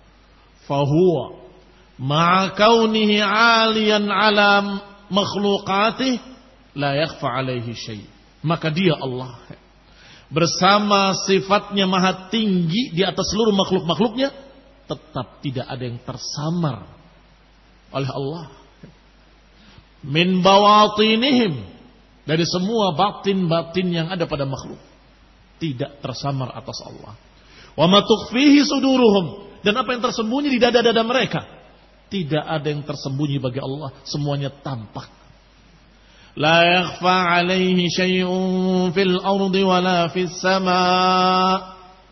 Fahuwa 0.65 1.45
ma'akaunihi 1.95 3.23
aliyan 3.23 4.11
alam 4.11 4.81
makhlukatih 5.07 6.19
la 6.75 6.97
yakhfa 6.97 7.27
alaihi 7.29 7.71
syai. 7.73 8.03
Maka 8.45 8.69
dia 8.69 8.93
Allah 8.97 9.41
bersama 10.29 11.13
sifatnya 11.25 11.85
maha 11.85 12.29
tinggi 12.33 12.93
di 12.93 13.01
atas 13.05 13.29
seluruh 13.29 13.53
makhluk-makhluknya 13.53 14.33
tetap 14.85 15.41
tidak 15.41 15.65
ada 15.65 15.83
yang 15.85 15.99
tersamar 16.01 16.89
oleh 17.93 18.09
Allah. 18.09 18.45
Min 20.05 20.45
bawatinihim 20.45 21.53
dari 22.25 22.45
semua 22.45 22.93
batin-batin 22.93 23.87
yang 23.89 24.07
ada 24.13 24.29
pada 24.29 24.45
makhluk 24.45 24.77
tidak 25.57 25.97
tersamar 26.01 26.53
atas 26.53 26.77
Allah. 26.85 27.13
Wa 27.75 27.87
suduruhum 27.91 29.59
dan 29.61 29.75
apa 29.75 29.89
yang 29.91 30.03
tersembunyi 30.03 30.47
di 30.55 30.59
dada-dada 30.59 31.03
mereka 31.03 31.55
tidak 32.05 32.45
ada 32.45 32.67
yang 32.69 32.85
tersembunyi 32.85 33.41
bagi 33.41 33.57
Allah, 33.57 33.91
semuanya 34.05 34.53
tampak. 34.53 35.09
La 36.35 36.61
yakhfa 36.63 37.15
alaihi 37.41 37.89
fil 38.91 39.15
ardi 39.19 39.61
wala 39.65 40.11
fis 40.11 40.35
sama. 40.39 40.81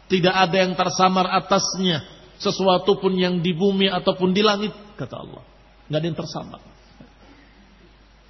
Tidak 0.07 0.33
ada 0.33 0.55
yang 0.55 0.73
tersamar 0.75 1.29
atasnya 1.43 2.03
sesuatu 2.35 2.99
pun 2.99 3.15
yang 3.15 3.39
di 3.39 3.55
bumi 3.55 3.87
ataupun 3.87 4.35
di 4.35 4.41
langit 4.43 4.73
kata 4.99 5.15
Allah. 5.15 5.43
Enggak 5.87 5.99
ada 5.99 6.07
yang 6.07 6.19
tersamar. 6.19 6.61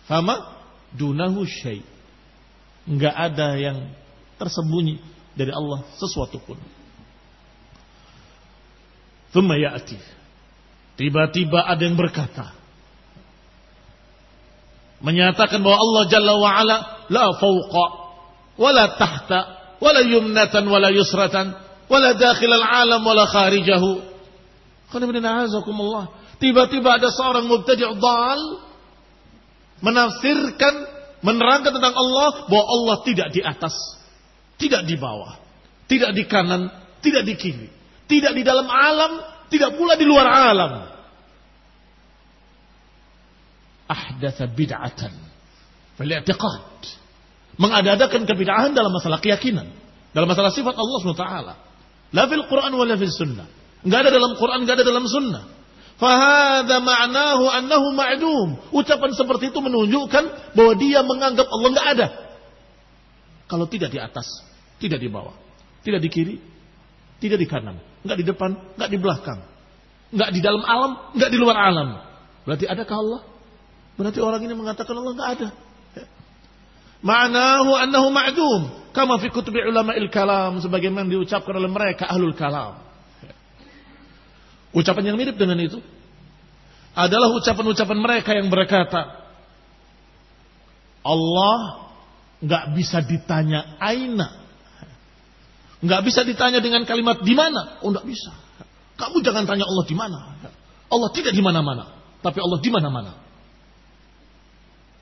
Fama 0.06 0.36
dunahu 0.94 1.48
syai. 1.48 1.82
Enggak 2.86 3.16
ada 3.16 3.56
yang 3.56 3.88
tersembunyi 4.38 5.00
dari 5.34 5.52
Allah 5.56 5.86
sesuatu 5.96 6.38
pun. 6.44 6.60
Thumma. 9.34 9.58
Tiba-tiba 10.94 11.60
ada 11.66 11.82
yang 11.82 11.98
berkata. 11.98 12.54
Menyatakan 15.04 15.60
bahwa 15.60 15.78
Allah 15.82 16.04
Jalla 16.08 16.34
wa'ala 16.38 16.78
la 17.12 17.26
fawqa, 17.36 17.86
wala 18.56 18.84
tahta, 18.96 19.40
wala 19.84 20.00
yumnatan, 20.06 20.64
wala 20.64 20.94
yusratan, 20.96 21.52
wala 21.92 22.16
dakhil 22.16 22.54
al-alam, 22.54 23.04
wala 23.04 23.28
kharijahu. 23.28 24.00
Tiba-tiba 26.40 26.90
ada 27.02 27.10
seorang 27.10 27.50
mubtadi' 27.50 27.90
dal 28.00 28.42
menafsirkan, 29.84 30.74
menerangkan 31.20 31.76
tentang 31.76 31.96
Allah 31.98 32.48
bahwa 32.48 32.66
Allah 32.72 32.96
tidak 33.04 33.28
di 33.36 33.44
atas, 33.44 33.76
tidak 34.56 34.88
di 34.88 34.96
bawah, 34.96 35.36
tidak 35.92 36.16
di 36.16 36.24
kanan, 36.24 36.72
tidak 37.04 37.28
di 37.28 37.36
kiri, 37.36 37.68
tidak 38.14 38.38
di 38.38 38.44
dalam 38.46 38.70
alam, 38.70 39.26
tidak 39.50 39.74
pula 39.74 39.98
di 39.98 40.06
luar 40.06 40.26
alam. 40.30 40.86
Ahdatha 43.90 44.46
bid'atan 44.54 45.14
fil 45.98 46.14
i'tiqad. 46.14 47.02
Mengadakan 47.58 48.26
kebid'ahan 48.30 48.74
dalam 48.74 48.94
masalah 48.94 49.18
keyakinan. 49.22 49.70
Dalam 50.14 50.30
masalah 50.30 50.54
sifat 50.54 50.74
Allah 50.78 50.98
SWT. 51.02 51.26
La 52.14 52.24
fil 52.30 52.46
Quran 52.46 52.74
wa 52.74 52.86
la 52.86 52.96
fil 52.98 53.14
sunnah. 53.14 53.46
Enggak 53.82 54.00
ada 54.08 54.12
dalam 54.14 54.32
Quran, 54.38 54.58
enggak 54.66 54.82
ada 54.82 54.86
dalam 54.86 55.06
sunnah. 55.10 55.44
Fahada 55.98 56.82
ma'nahu 56.82 57.46
annahu 57.50 57.88
ma'dum. 57.94 58.48
Ucapan 58.74 59.14
seperti 59.14 59.54
itu 59.54 59.60
menunjukkan 59.62 60.54
bahwa 60.58 60.74
dia 60.78 61.06
menganggap 61.06 61.46
Allah 61.50 61.70
enggak 61.70 61.88
ada. 61.98 62.08
Kalau 63.46 63.66
tidak 63.70 63.94
di 63.94 64.00
atas, 64.02 64.26
tidak 64.82 64.98
di 64.98 65.10
bawah, 65.14 65.38
tidak 65.86 66.02
di 66.02 66.10
kiri, 66.10 66.36
tidak 67.22 67.38
di 67.38 67.46
kanan, 67.46 67.78
enggak 68.04 68.18
di 68.20 68.26
depan, 68.28 68.52
enggak 68.76 68.90
di 68.92 68.98
belakang, 69.00 69.40
enggak 70.12 70.30
di 70.36 70.40
dalam 70.44 70.64
alam, 70.64 70.92
enggak 71.16 71.30
di 71.32 71.38
luar 71.40 71.58
alam. 71.58 71.90
Berarti 72.44 72.66
adakah 72.68 72.96
Allah? 73.00 73.22
Berarti 73.96 74.20
orang 74.20 74.42
ini 74.44 74.54
mengatakan 74.54 74.94
Allah 74.94 75.14
enggak 75.16 75.32
ada. 75.40 75.50
Ma'nahu 77.04 77.72
annahu 77.76 78.08
ma'dum. 78.16 78.62
Kama 78.96 79.20
fi 79.20 79.28
kutubi 79.28 79.60
ulama 79.60 79.92
il 80.00 80.08
kalam. 80.08 80.64
Sebagaimana 80.64 81.04
diucapkan 81.12 81.52
oleh 81.52 81.68
mereka 81.68 82.08
ahlul 82.08 82.32
kalam. 82.32 82.80
Ucapan 84.72 85.12
yang 85.12 85.18
mirip 85.20 85.36
dengan 85.36 85.60
itu 85.60 85.84
adalah 86.94 87.30
ucapan-ucapan 87.38 87.98
mereka 87.98 88.32
yang 88.38 88.48
berkata, 88.54 89.26
Allah 91.04 91.90
nggak 92.40 92.66
bisa 92.78 93.02
ditanya 93.02 93.78
aina, 93.82 94.43
nggak 95.84 96.02
bisa 96.08 96.24
ditanya 96.24 96.64
dengan 96.64 96.88
kalimat 96.88 97.20
di 97.20 97.36
mana, 97.36 97.84
oh 97.84 97.92
nggak 97.92 98.08
bisa. 98.08 98.32
Kamu 98.96 99.20
jangan 99.20 99.44
tanya 99.44 99.68
Allah 99.68 99.86
di 99.86 99.96
mana. 99.98 100.20
Allah 100.88 101.10
tidak 101.12 101.36
di 101.36 101.44
mana-mana, 101.44 101.92
tapi 102.24 102.40
Allah 102.40 102.60
di 102.64 102.70
mana-mana. 102.72 103.12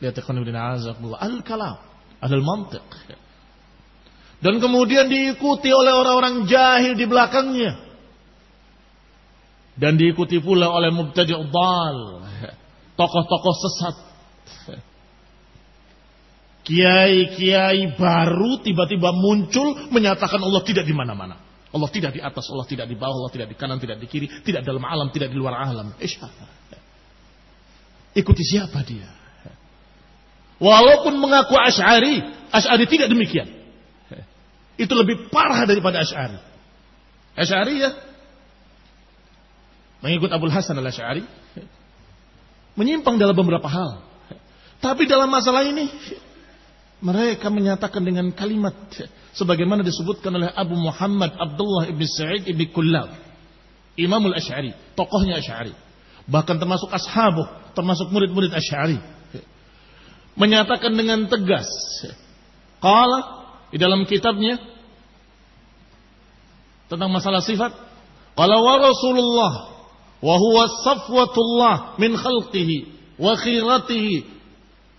Lihat 0.01 0.17
al-kalam, 0.17 1.77
al-mantiq. 2.17 2.87
Dan 4.41 4.57
kemudian 4.57 5.05
diikuti 5.05 5.69
oleh 5.69 5.93
orang-orang 5.93 6.49
jahil 6.49 6.97
di 6.97 7.05
belakangnya 7.05 7.77
dan 9.77 9.95
diikuti 9.95 10.41
pula 10.41 10.73
oleh 10.73 10.89
mubtadi' 10.89 11.37
dal 11.47 11.97
tokoh-tokoh 12.97 13.55
sesat 13.55 13.95
kiai-kiai 16.61 17.97
baru 17.97 18.61
tiba-tiba 18.61 19.09
muncul 19.13 19.89
menyatakan 19.89 20.41
Allah 20.41 20.61
tidak 20.61 20.85
di 20.85 20.93
mana-mana 20.93 21.51
Allah 21.71 21.87
tidak 21.87 22.11
di 22.11 22.19
atas, 22.19 22.51
Allah 22.51 22.67
tidak 22.67 22.83
di 22.91 22.99
bawah, 22.99 23.15
Allah 23.15 23.31
tidak 23.31 23.47
di 23.47 23.55
kanan, 23.55 23.79
tidak 23.79 23.95
di 24.03 24.07
kiri, 24.11 24.27
tidak 24.43 24.67
dalam 24.67 24.83
alam, 24.83 25.07
tidak 25.07 25.31
di 25.31 25.39
luar 25.39 25.55
alam. 25.55 25.95
Ikuti 28.11 28.43
siapa 28.43 28.83
dia? 28.83 29.07
Walaupun 30.59 31.15
mengaku 31.15 31.55
Ash'ari, 31.55 32.19
Ash'ari 32.51 32.85
tidak 32.91 33.07
demikian. 33.07 33.47
Itu 34.75 34.91
lebih 34.99 35.31
parah 35.31 35.63
daripada 35.63 36.03
Ash'ari. 36.03 36.43
Ash'ari 37.39 37.73
ya, 37.79 37.95
mengikut 40.03 40.27
Abdul 40.27 40.51
Hasan 40.51 40.75
al 40.75 40.89
Ashari 40.91 41.23
menyimpang 42.75 43.15
dalam 43.15 43.37
beberapa 43.37 43.69
hal. 43.69 44.03
Tapi 44.81 45.05
dalam 45.05 45.29
masalah 45.29 45.61
ini 45.63 45.87
mereka 47.01 47.49
menyatakan 47.49 48.05
dengan 48.05 48.29
kalimat 48.29 48.77
sebagaimana 49.33 49.81
disebutkan 49.81 50.37
oleh 50.37 50.53
Abu 50.53 50.77
Muhammad 50.77 51.33
Abdullah 51.33 51.89
ibn 51.89 52.05
Sa'id 52.05 52.45
ibn 52.45 52.61
Kullab, 52.69 53.09
Imamul 53.97 54.37
Ash'ari, 54.37 54.71
tokohnya 54.93 55.41
Ash'ari. 55.41 55.73
Bahkan 56.29 56.61
termasuk 56.61 56.93
ashabuh, 56.93 57.73
termasuk 57.73 58.13
murid-murid 58.13 58.53
Ash'ari. 58.53 59.01
Menyatakan 60.37 60.93
dengan 60.93 61.25
tegas. 61.25 61.67
Qala 62.77 63.19
di 63.73 63.81
dalam 63.81 64.05
kitabnya 64.05 64.61
tentang 66.85 67.09
masalah 67.09 67.41
sifat, 67.41 67.73
qala 68.37 68.57
wa 68.61 68.75
Rasulullah 68.77 69.53
wa 70.21 70.35
huwa 70.37 70.63
safwatullah 70.85 71.75
min 71.97 72.13
khalqihi 72.13 72.77
wa 73.17 73.33
khiratihi 73.37 74.40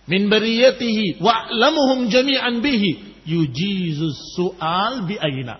min 0.09 0.27
bariyatihi 0.27 1.23
wa'lamuhum 1.23 2.11
jami'an 2.11 2.59
bihi 2.59 3.23
yujizus 3.23 4.35
su'al 4.35 5.07
bi'ayna. 5.07 5.59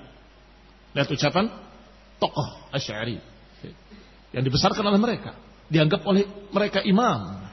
Lihat 0.93 1.09
ucapan 1.09 1.49
tokoh 2.19 2.69
Asy'ari 2.75 3.17
yang 4.33 4.43
dibesarkan 4.43 4.83
oleh 4.83 4.99
mereka, 4.99 5.37
dianggap 5.69 6.01
oleh 6.03 6.25
mereka 6.49 6.81
imam. 6.83 7.49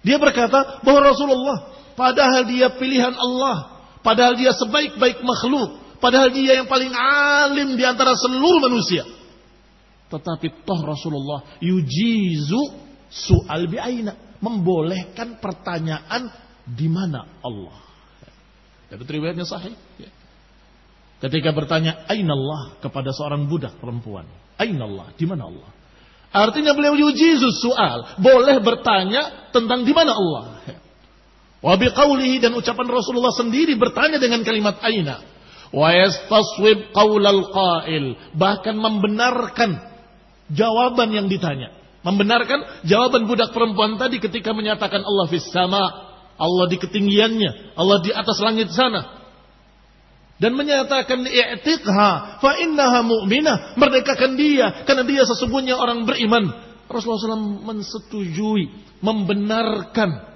Dia 0.00 0.16
berkata 0.16 0.80
bahwa 0.80 1.12
Rasulullah 1.12 1.76
padahal 1.92 2.48
dia 2.48 2.72
pilihan 2.72 3.12
Allah, 3.12 3.84
padahal 4.00 4.34
dia 4.34 4.56
sebaik-baik 4.56 5.20
makhluk, 5.20 6.00
padahal 6.00 6.32
dia 6.32 6.56
yang 6.56 6.68
paling 6.68 6.90
alim 6.92 7.76
di 7.76 7.84
antara 7.84 8.16
seluruh 8.16 8.64
manusia. 8.64 9.04
Tetapi 10.10 10.66
toh 10.66 10.80
Rasulullah 10.82 11.60
yujizu 11.62 12.60
su'al 13.12 13.68
bi'ayna. 13.70 14.29
Membolehkan 14.40 15.36
pertanyaan 15.40 16.32
di 16.64 16.88
mana 16.88 17.28
Allah. 17.44 17.80
Dapat 18.90 19.06
riwayatnya 19.06 19.46
sahih. 19.46 19.76
Ya. 20.00 20.10
Ketika 21.20 21.52
bertanya 21.52 22.08
Aina 22.08 22.32
Allah 22.32 22.80
kepada 22.80 23.12
seorang 23.12 23.46
budak 23.46 23.76
perempuan. 23.76 24.24
Aina 24.56 24.88
Allah, 24.88 25.12
di 25.14 25.24
mana 25.28 25.48
Allah? 25.48 25.68
Artinya 26.30 26.72
beliau 26.72 26.94
yujizu 26.96 27.48
su'al. 27.60 28.22
Boleh 28.22 28.62
bertanya 28.62 29.52
tentang 29.52 29.82
di 29.84 29.92
mana 29.92 30.14
Allah. 30.14 30.44
Wa 31.60 31.76
biqaulihi 31.76 32.40
dan 32.40 32.56
ucapan 32.56 32.88
Rasulullah 32.88 33.36
sendiri 33.36 33.76
bertanya 33.76 34.16
dengan 34.16 34.40
kalimat 34.46 34.80
aina. 34.80 35.20
Wa 35.74 35.92
yastaswib 35.92 36.96
qaulal 36.96 37.44
qail. 37.52 38.16
Bahkan 38.32 38.74
membenarkan 38.78 39.70
jawaban 40.48 41.12
yang 41.12 41.26
ditanya. 41.28 41.79
Membenarkan 42.00 42.88
jawaban 42.88 43.28
budak 43.28 43.52
perempuan 43.52 44.00
tadi 44.00 44.16
ketika 44.20 44.56
menyatakan 44.56 45.04
Allah 45.04 45.26
fis 45.28 45.44
sama, 45.52 45.84
Allah 46.40 46.66
di 46.72 46.80
ketinggiannya, 46.80 47.76
Allah 47.76 47.98
di 48.00 48.08
atas 48.08 48.40
langit 48.40 48.72
sana. 48.72 49.20
Dan 50.40 50.56
menyatakan 50.56 51.20
i'tiqha 51.28 52.40
fa 52.40 52.50
innaha 52.64 53.04
mu'minah, 53.04 53.76
merdekakan 53.76 54.40
dia 54.40 54.88
karena 54.88 55.04
dia 55.04 55.28
sesungguhnya 55.28 55.76
orang 55.76 56.08
beriman. 56.08 56.48
Rasulullah 56.88 57.36
SAW 57.36 57.68
mensetujui, 57.68 58.72
membenarkan 59.04 60.26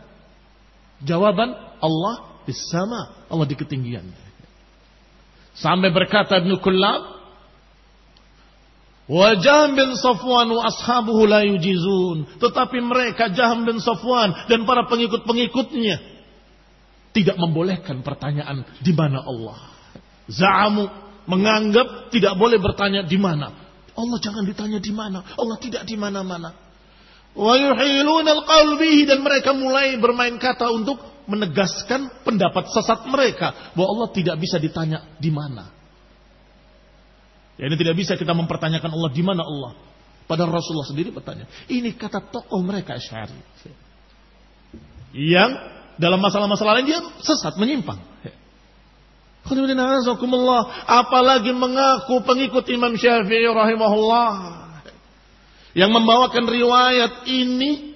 jawaban 1.01 1.57
Allah 1.81 2.45
di 2.45 2.53
sama, 2.53 3.25
Allah 3.33 3.49
di 3.49 3.57
ketinggian. 3.57 4.05
Sampai 5.57 5.89
berkata 5.89 6.37
Ibn 6.43 6.53
Kullab, 6.61 7.14
Wa 9.05 9.37
bin 9.77 9.89
Safwan 10.01 10.49
wa 10.49 10.65
ashabuhu 10.65 11.29
la 11.29 11.45
yujizun. 11.45 12.41
Tetapi 12.41 12.81
mereka 12.81 13.29
Jaham 13.29 13.69
bin 13.69 13.77
Safwan 13.77 14.49
dan 14.49 14.65
para 14.65 14.89
pengikut-pengikutnya 14.89 15.97
tidak 17.13 17.37
membolehkan 17.37 18.01
pertanyaan 18.01 18.65
di 18.81 18.93
mana 18.97 19.21
Allah. 19.21 19.59
Za'amu 20.25 20.89
menganggap 21.29 22.09
tidak 22.09 22.35
boleh 22.41 22.57
bertanya 22.57 23.05
di 23.05 23.21
mana. 23.21 23.53
Allah 23.95 24.19
jangan 24.19 24.43
ditanya 24.49 24.81
di 24.81 24.91
mana. 24.91 25.21
Allah 25.37 25.57
tidak 25.61 25.85
di 25.85 25.95
mana-mana. 26.01 26.51
Wa 27.37 27.55
yuhilun 27.61 28.27
al 28.27 28.43
dan 29.05 29.19
mereka 29.21 29.53
mulai 29.53 30.01
bermain 30.01 30.39
kata 30.41 30.71
untuk 30.73 30.97
menegaskan 31.29 32.25
pendapat 32.25 32.73
sesat 32.73 33.05
mereka 33.09 33.73
bahwa 33.77 34.01
Allah 34.01 34.09
tidak 34.17 34.37
bisa 34.41 34.57
ditanya 34.57 35.13
di 35.21 35.29
mana. 35.29 35.84
Ya, 37.55 37.71
ini 37.71 37.77
tidak 37.79 37.95
bisa 37.95 38.19
kita 38.19 38.35
mempertanyakan 38.35 38.91
Allah 38.91 39.11
di 39.15 39.23
mana 39.23 39.47
Allah. 39.47 39.73
Padahal 40.25 40.59
Rasulullah 40.59 40.89
sendiri 40.89 41.15
bertanya. 41.15 41.47
Ini 41.71 41.95
kata 41.95 42.33
tokoh 42.33 42.59
mereka 42.65 42.99
Asy'ari. 42.99 43.39
Yang 45.15 45.51
dalam 45.95 46.19
masalah-masalah 46.19 46.81
lain 46.81 46.91
dia 46.91 47.01
sesat, 47.23 47.55
menyimpang. 47.55 48.01
Apalagi 50.89 51.53
mengaku 51.53 52.25
pengikut 52.25 52.65
Imam 52.73 52.97
Syafi'i 52.97 53.47
rahimahullah. 53.47 54.31
Yang 55.77 55.91
membawakan 55.93 56.45
riwayat 56.49 57.29
ini 57.29 57.95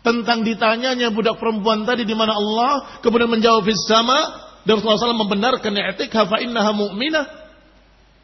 tentang 0.00 0.42
ditanyanya 0.42 1.12
budak 1.12 1.36
perempuan 1.36 1.84
tadi 1.84 2.08
di 2.08 2.16
mana 2.16 2.32
Allah, 2.32 2.98
kemudian 3.04 3.28
menjawab 3.28 3.68
sama 3.84 4.48
dan 4.64 4.80
Rasulullah 4.80 5.12
SAW 5.12 5.24
membenarkan 5.28 5.72
i'tikha 5.76 6.24
fa 6.24 6.40
innaha 6.40 6.72
mu'minah 6.72 7.37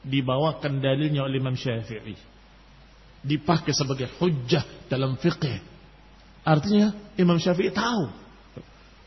dibawakan 0.05 0.85
dalilnya 0.85 1.25
oleh 1.25 1.41
Imam 1.41 1.57
Syafi'i. 1.57 2.17
Dipakai 3.25 3.73
sebagai 3.73 4.13
hujjah 4.21 4.63
dalam 4.87 5.17
fikih. 5.17 5.59
Artinya 6.45 6.93
Imam 7.17 7.41
Syafi'i 7.41 7.73
tahu 7.73 8.05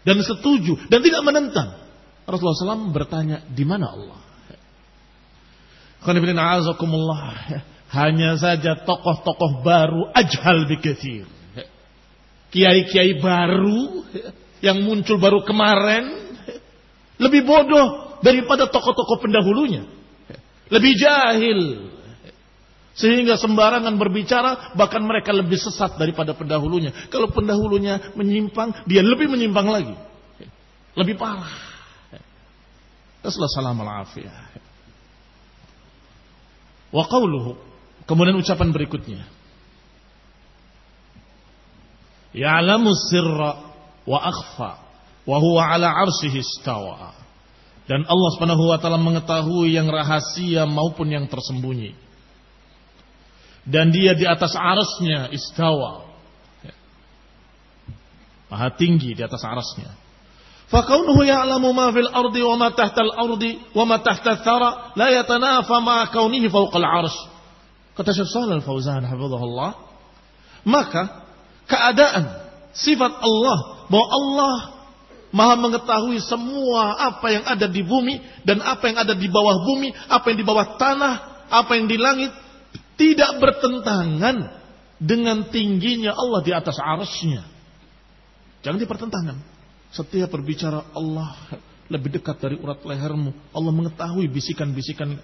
dan 0.01 0.17
setuju 0.25 0.89
dan 0.89 1.05
tidak 1.05 1.21
menentang. 1.21 1.69
Rasulullah 2.27 2.75
SAW 2.75 2.91
bertanya 2.91 3.45
di 3.47 3.63
mana 3.63 3.93
Allah. 3.93 4.19
Hanya 7.87 8.35
saja 8.35 8.83
tokoh-tokoh 8.83 9.63
baru 9.63 10.11
ajhal 10.11 10.67
bikathir. 10.67 11.27
Kiai-kiai 12.51 13.19
baru 13.19 14.07
yang 14.63 14.83
muncul 14.83 15.19
baru 15.19 15.43
kemarin 15.43 16.31
lebih 17.19 17.43
bodoh 17.43 18.19
daripada 18.23 18.71
tokoh-tokoh 18.71 19.23
pendahulunya. 19.23 19.83
Lebih 20.67 20.93
jahil. 20.99 21.59
Sehingga 22.97 23.37
sembarangan 23.37 23.93
berbicara, 24.01 24.73
bahkan 24.73 25.05
mereka 25.05 25.29
lebih 25.29 25.61
sesat 25.61 26.01
daripada 26.01 26.33
pendahulunya. 26.33 26.89
Kalau 27.13 27.29
pendahulunya 27.29 28.13
menyimpang, 28.17 28.73
dia 28.89 29.05
lebih 29.05 29.29
menyimpang 29.29 29.67
lagi. 29.69 29.93
Lebih 30.97 31.13
parah. 31.13 31.53
Assalamualaikum. 33.21 34.25
Kemudian 38.07 38.39
ucapan 38.39 38.73
berikutnya. 38.73 39.29
Ya'lamu 42.33 42.97
sirra 43.13 43.51
wa 44.07 44.19
akhfa 44.25 44.71
wa 45.27 45.37
huwa 45.37 45.61
ala 45.69 45.91
arsyihi 45.91 46.39
istawa. 46.39 47.26
Dan 47.87 48.03
Allah 48.03 48.29
Subhanahu 48.35 48.67
wa 48.67 48.77
taala 48.77 48.99
mengetahui 48.99 49.71
yang 49.71 49.87
rahasia 49.87 50.67
maupun 50.67 51.07
yang 51.07 51.25
tersembunyi. 51.31 51.95
Dan 53.63 53.95
dia 53.95 54.11
di 54.15 54.27
atas 54.27 54.55
arasnya 54.55 55.31
istawa. 55.31 56.07
Maha 58.47 58.71
tinggi 58.75 59.11
di 59.15 59.23
atas 59.23 59.43
arasnya. 59.43 59.91
Fakaunuhu 60.67 61.23
ya'lamu 61.23 61.71
ma 61.71 61.91
fil 61.95 62.11
ardi 62.11 62.43
wa 62.43 62.55
ma 62.59 62.67
tahta 62.75 62.99
al 63.03 63.11
ardi 63.15 63.55
wa 63.71 63.87
ma 63.87 64.03
tahta 64.03 64.43
thara 64.43 64.91
la 64.99 65.07
yatanafa 65.11 65.79
ma 65.79 66.07
kaunihi 66.11 66.51
fawqa 66.51 66.75
al 66.79 66.87
arsh. 67.07 67.19
Kata 67.95 68.11
Syekh 68.11 68.29
Shalal 68.29 68.59
Al-Fauzan 68.59 69.03
hafizahullah. 69.07 69.71
Maka 70.67 71.23
keadaan 71.71 72.23
sifat 72.75 73.15
Allah 73.23 73.87
bahwa 73.87 74.07
Allah 74.11 74.55
Maha 75.27 75.59
mengetahui 75.59 76.23
semua 76.23 76.95
apa 77.11 77.27
yang 77.27 77.43
ada 77.43 77.67
di 77.67 77.83
bumi 77.83 78.23
dan 78.47 78.63
apa 78.63 78.87
yang 78.87 78.97
ada 79.03 79.11
di 79.11 79.27
bawah 79.27 79.59
bumi, 79.59 79.91
apa 80.07 80.31
yang 80.31 80.37
di 80.39 80.47
bawah 80.47 80.79
tanah, 80.79 81.47
apa 81.51 81.71
yang 81.75 81.87
di 81.91 81.99
langit 81.99 82.31
tidak 82.95 83.35
bertentangan 83.37 84.57
dengan 84.97 85.51
tingginya 85.51 86.15
Allah 86.15 86.41
di 86.41 86.51
atas 86.55 86.79
arasnya. 86.79 87.45
Jangan 88.65 88.79
dipertentangkan. 88.81 89.37
Setiap 89.93 90.27
berbicara 90.31 90.83
Allah 90.91 91.35
lebih 91.87 92.19
dekat 92.19 92.39
dari 92.39 92.55
urat 92.59 92.83
lehermu. 92.83 93.31
Allah 93.55 93.71
mengetahui 93.71 94.27
bisikan-bisikan. 94.27 95.15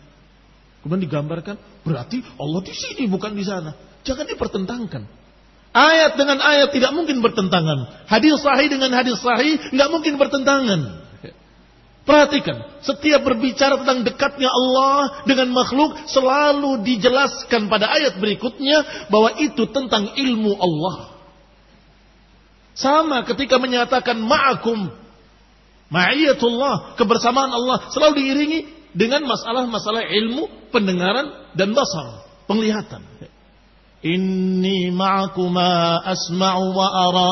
Kemudian 0.84 1.04
digambarkan, 1.08 1.56
berarti 1.88 2.20
Allah 2.36 2.62
di 2.64 2.76
sini 2.76 3.08
bukan 3.08 3.32
di 3.36 3.44
sana. 3.48 3.72
Jangan 4.04 4.28
dipertentangkan. 4.28 5.23
Ayat 5.74 6.22
dengan 6.22 6.38
ayat 6.38 6.70
tidak 6.70 6.94
mungkin 6.94 7.26
bertentangan. 7.26 8.06
Hadis 8.06 8.38
sahih 8.46 8.70
dengan 8.70 8.94
hadis 8.94 9.18
sahih 9.18 9.58
nggak 9.74 9.90
mungkin 9.90 10.22
bertentangan. 10.22 11.02
Perhatikan, 12.04 12.84
setiap 12.84 13.24
berbicara 13.24 13.80
tentang 13.80 14.04
dekatnya 14.04 14.52
Allah 14.52 15.24
dengan 15.24 15.56
makhluk 15.56 15.96
selalu 16.12 16.84
dijelaskan 16.84 17.72
pada 17.72 17.88
ayat 17.90 18.20
berikutnya 18.20 19.08
bahwa 19.08 19.40
itu 19.40 19.64
tentang 19.72 20.12
ilmu 20.12 20.52
Allah. 20.60 21.16
Sama 22.76 23.24
ketika 23.24 23.56
menyatakan 23.56 24.20
ma'akum, 24.20 24.92
ma'iyatullah, 25.88 27.00
kebersamaan 27.00 27.56
Allah 27.56 27.88
selalu 27.96 28.20
diiringi 28.20 28.60
dengan 28.92 29.24
masalah-masalah 29.24 30.04
ilmu, 30.04 30.70
pendengaran 30.76 31.56
dan 31.56 31.72
basar, 31.72 32.28
penglihatan. 32.52 33.00
Inni 34.04 34.92
ma'akuma 34.92 36.04
asma'u 36.04 36.76
wa 36.76 36.88
ara. 37.08 37.30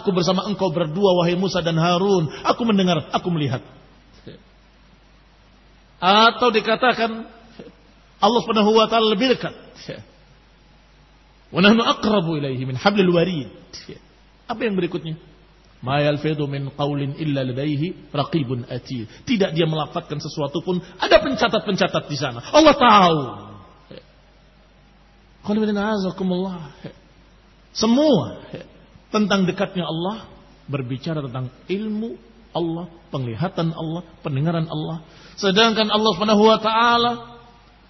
Aku 0.00 0.10
bersama 0.16 0.48
engkau 0.48 0.72
berdua 0.72 1.20
wahai 1.20 1.36
Musa 1.36 1.60
dan 1.60 1.76
Harun. 1.76 2.32
Aku 2.48 2.64
mendengar, 2.64 3.12
aku 3.12 3.28
melihat. 3.28 3.60
Atau 6.00 6.48
dikatakan 6.52 7.28
Allah 8.20 8.40
Subhanahu 8.40 8.72
wa 8.72 8.88
taala 8.88 9.12
lebih 9.12 9.36
dekat. 9.36 9.52
Wa 11.52 11.60
nahnu 11.60 11.84
aqrabu 11.84 12.40
ilaihi 12.40 12.64
min 12.64 12.76
hablil 12.80 13.12
warid. 13.12 13.52
Apa 14.48 14.60
yang 14.64 14.74
berikutnya? 14.80 15.20
Ma 15.84 16.00
yalfidu 16.00 16.48
min 16.48 16.72
qaulin 16.72 17.20
illa 17.20 17.44
ladaihi 17.44 18.08
raqibun 18.08 18.64
atid. 18.72 19.04
Tidak 19.28 19.52
dia 19.52 19.68
melafatkan 19.68 20.16
sesuatu 20.16 20.64
pun 20.64 20.80
ada 20.80 21.20
pencatat-pencatat 21.20 22.04
di 22.08 22.16
sana. 22.16 22.40
Allah 22.40 22.72
tahu. 22.72 23.18
Semua 27.76 28.40
tentang 29.12 29.44
dekatnya 29.44 29.84
Allah 29.84 30.26
berbicara 30.64 31.20
tentang 31.20 31.52
ilmu 31.68 32.16
Allah, 32.54 32.86
penglihatan 33.10 33.74
Allah, 33.74 34.02
pendengaran 34.22 34.64
Allah. 34.70 35.02
Sedangkan 35.36 35.90
Allah 35.90 36.10
Subhanahu 36.14 36.42
wa 36.46 36.58
taala 36.62 37.12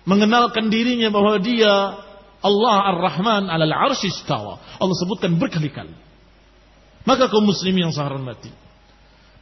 mengenalkan 0.09 0.73
dirinya 0.73 1.13
bahwa 1.13 1.37
dia 1.39 2.01
Allah 2.45 2.77
Ar-Rahman 2.97 3.49
'alal 3.49 3.73
'arsy 3.73 4.09
istawa. 4.09 4.61
Allah 4.81 4.97
sebutkan 5.05 5.37
berkali-kali. 5.37 5.95
Maka 7.05 7.29
kaum 7.29 7.45
muslim 7.45 7.77
yang 7.77 7.93
saya 7.93 8.09
hormati, 8.09 8.49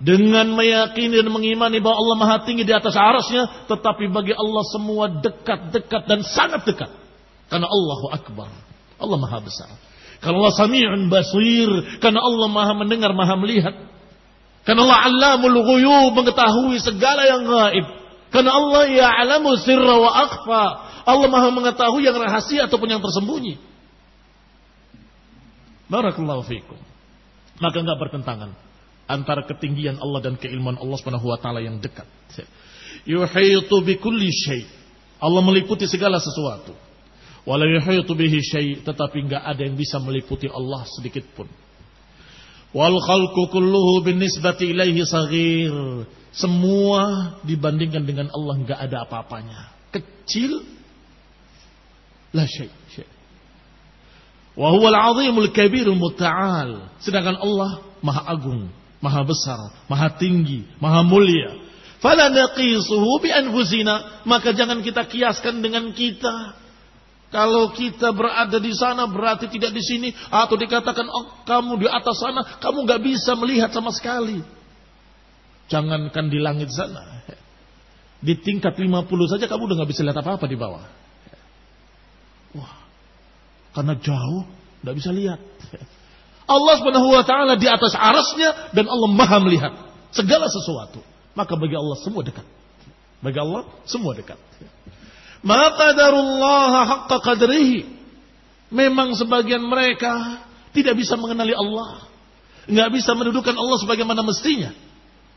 dengan 0.03 0.51
meyakini 0.51 1.23
dan 1.23 1.31
mengimani 1.31 1.79
bahwa 1.79 1.95
Allah 1.95 2.17
Maha 2.19 2.37
Tinggi 2.43 2.67
di 2.67 2.75
atas 2.75 2.99
arasnya, 2.99 3.71
tetapi 3.71 4.11
bagi 4.11 4.35
Allah 4.35 4.65
semua 4.75 5.07
dekat-dekat 5.07 6.03
dan 6.11 6.27
sangat 6.27 6.67
dekat. 6.67 6.91
Karena 7.53 7.69
Allahu 7.69 8.07
Akbar. 8.17 8.49
Allah 8.97 9.19
maha 9.21 9.45
besar. 9.45 9.69
Karena 10.25 10.41
Allah 10.41 10.57
sami'un 10.57 11.13
basir. 11.13 12.01
Karena 12.01 12.25
Allah 12.25 12.49
maha 12.49 12.73
mendengar, 12.73 13.13
maha 13.13 13.37
melihat. 13.37 13.77
Karena 14.65 14.89
Allah 14.89 14.99
alamul 15.13 15.61
ghuyub 15.61 16.17
mengetahui 16.17 16.81
segala 16.81 17.29
yang 17.29 17.45
gaib. 17.45 17.87
Karena 18.33 18.57
Allah 18.57 18.89
ya'lamu 18.89 19.53
sirra 19.61 20.01
wa 20.01 20.11
akhfa. 20.17 20.65
Allah 21.05 21.29
maha 21.29 21.53
mengetahui 21.53 22.09
yang 22.09 22.17
rahasia 22.17 22.73
ataupun 22.73 22.89
yang 22.89 23.05
tersembunyi. 23.05 23.61
Barakallahu 25.93 26.49
fiikum. 26.49 26.81
Maka 27.61 27.77
enggak 27.85 28.01
bertentangan 28.01 28.57
antara 29.13 29.45
ketinggian 29.45 30.01
Allah 30.01 30.25
dan 30.25 30.41
keilmuan 30.41 30.81
Allah 30.81 30.97
Subhanahu 30.97 31.29
wa 31.29 31.37
taala 31.37 31.61
yang 31.61 31.77
dekat. 31.85 32.09
Yuhitu 33.05 33.77
bi 33.85 34.01
kulli 34.01 34.33
syai. 34.33 34.65
Allah 35.21 35.43
meliputi 35.45 35.85
segala 35.85 36.17
sesuatu. 36.17 36.92
Wala 37.43 37.67
yuhitu 37.67 38.15
bihi 38.15 38.39
syai, 38.39 38.71
tetapi 38.87 39.27
enggak 39.27 39.43
ada 39.43 39.67
yang 39.67 39.75
bisa 39.75 39.99
meliputi 39.99 40.47
Allah 40.47 40.87
sedikit 40.87 41.27
pun. 41.35 41.51
Wal 42.73 42.97
khalqu 43.03 43.51
kulluhu 43.51 44.07
binisbati 44.07 44.71
ilaihi 44.71 45.03
saghir. 45.03 45.75
Semua 46.33 47.37
dibandingkan 47.45 48.07
dengan 48.07 48.33
Allah 48.33 48.55
enggak 48.57 48.79
ada 48.79 49.05
apa-apanya. 49.05 49.75
Kecil 49.93 50.65
la 52.33 52.47
syai. 52.49 52.71
Wa 54.53 54.69
huwa 54.69 54.89
al-'azimul 54.93 55.49
kabirul 55.53 55.97
muta'al. 55.97 57.01
Sedangkan 57.01 57.41
Allah 57.41 57.81
Maha 58.05 58.23
Agung, 58.37 58.69
Maha 59.01 59.25
Besar, 59.25 59.73
Maha 59.89 60.13
Tinggi, 60.21 60.69
Maha 60.77 61.01
Mulia. 61.01 61.57
Fala 62.05 62.29
naqisuhu 62.29 63.23
bi 63.23 63.31
anfusina, 63.33 64.25
maka 64.29 64.53
jangan 64.53 64.85
kita 64.85 65.07
kiaskan 65.09 65.63
dengan 65.65 65.95
kita. 65.95 66.62
Kalau 67.33 67.73
kita 67.73 68.13
berada 68.13 68.61
di 68.61 68.77
sana 68.77 69.09
berarti 69.09 69.49
tidak 69.49 69.73
di 69.73 69.81
sini 69.81 70.09
atau 70.29 70.53
dikatakan 70.53 71.09
oh, 71.09 71.41
kamu 71.49 71.81
di 71.81 71.89
atas 71.89 72.21
sana 72.21 72.61
kamu 72.61 72.85
nggak 72.85 73.01
bisa 73.01 73.33
melihat 73.41 73.73
sama 73.73 73.89
sekali. 73.89 74.45
Jangankan 75.73 76.29
di 76.29 76.37
langit 76.37 76.69
sana. 76.69 77.25
Di 78.21 78.37
tingkat 78.37 78.77
50 78.77 79.09
saja 79.33 79.49
kamu 79.49 79.65
udah 79.65 79.77
nggak 79.81 79.91
bisa 79.91 80.05
lihat 80.05 80.21
apa-apa 80.21 80.45
di 80.45 80.61
bawah. 80.61 80.85
Wah. 82.53 82.75
Karena 83.73 83.97
jauh 83.97 84.45
nggak 84.85 84.97
bisa 85.01 85.11
lihat. 85.17 85.41
Allah 86.53 86.75
Subhanahu 86.85 87.17
wa 87.17 87.25
taala 87.25 87.57
di 87.57 87.65
atas 87.65 87.97
arasnya 87.97 88.77
dan 88.77 88.85
Allah 88.93 89.09
Maha 89.09 89.41
melihat 89.41 89.73
segala 90.13 90.53
sesuatu. 90.53 91.01
Maka 91.33 91.57
bagi 91.57 91.81
Allah 91.81 91.97
semua 92.05 92.21
dekat. 92.21 92.45
Bagi 93.25 93.41
Allah 93.41 93.65
semua 93.89 94.13
dekat. 94.13 94.37
Ma 95.43 95.75
qadarullah 95.75 96.73
haqqa 96.87 97.17
qadrihi. 97.19 97.91
Memang 98.73 99.13
sebagian 99.19 99.61
mereka 99.61 100.41
tidak 100.73 100.97
bisa 100.97 101.19
mengenali 101.19 101.53
Allah. 101.53 102.09
Enggak 102.65 102.95
bisa 102.95 103.13
mendudukan 103.19 103.53
Allah 103.53 103.77
sebagaimana 103.83 104.23
mestinya. 104.23 104.71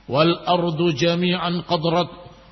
Wal 0.06 0.30
ardu 0.46 0.94
jami'an 0.94 1.66
qadrat 1.66 2.10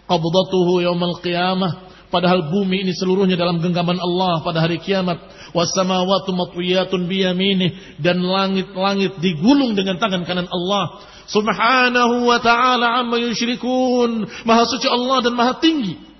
qabdatuhu 0.10 0.82
yaumal 0.82 1.22
qiyamah. 1.22 1.94
Padahal 2.10 2.50
bumi 2.54 2.86
ini 2.86 2.94
seluruhnya 2.94 3.38
dalam 3.38 3.58
genggaman 3.62 3.98
Allah 3.98 4.42
pada 4.46 4.62
hari 4.62 4.82
kiamat. 4.82 5.18
Wassamawatu 5.54 6.34
matwiyatun 6.34 7.06
biyaminih. 7.06 8.02
Dan 8.02 8.22
langit-langit 8.22 9.22
digulung 9.22 9.78
dengan 9.78 10.02
tangan 10.02 10.26
kanan 10.26 10.50
Allah. 10.50 11.06
Subhanahu 11.30 12.26
wa 12.28 12.38
ta'ala 12.42 13.02
amma 13.02 13.18
yushrikun. 13.22 14.26
Maha 14.46 14.66
suci 14.66 14.90
Allah 14.90 15.22
dan 15.22 15.34
maha 15.38 15.58
tinggi 15.62 16.13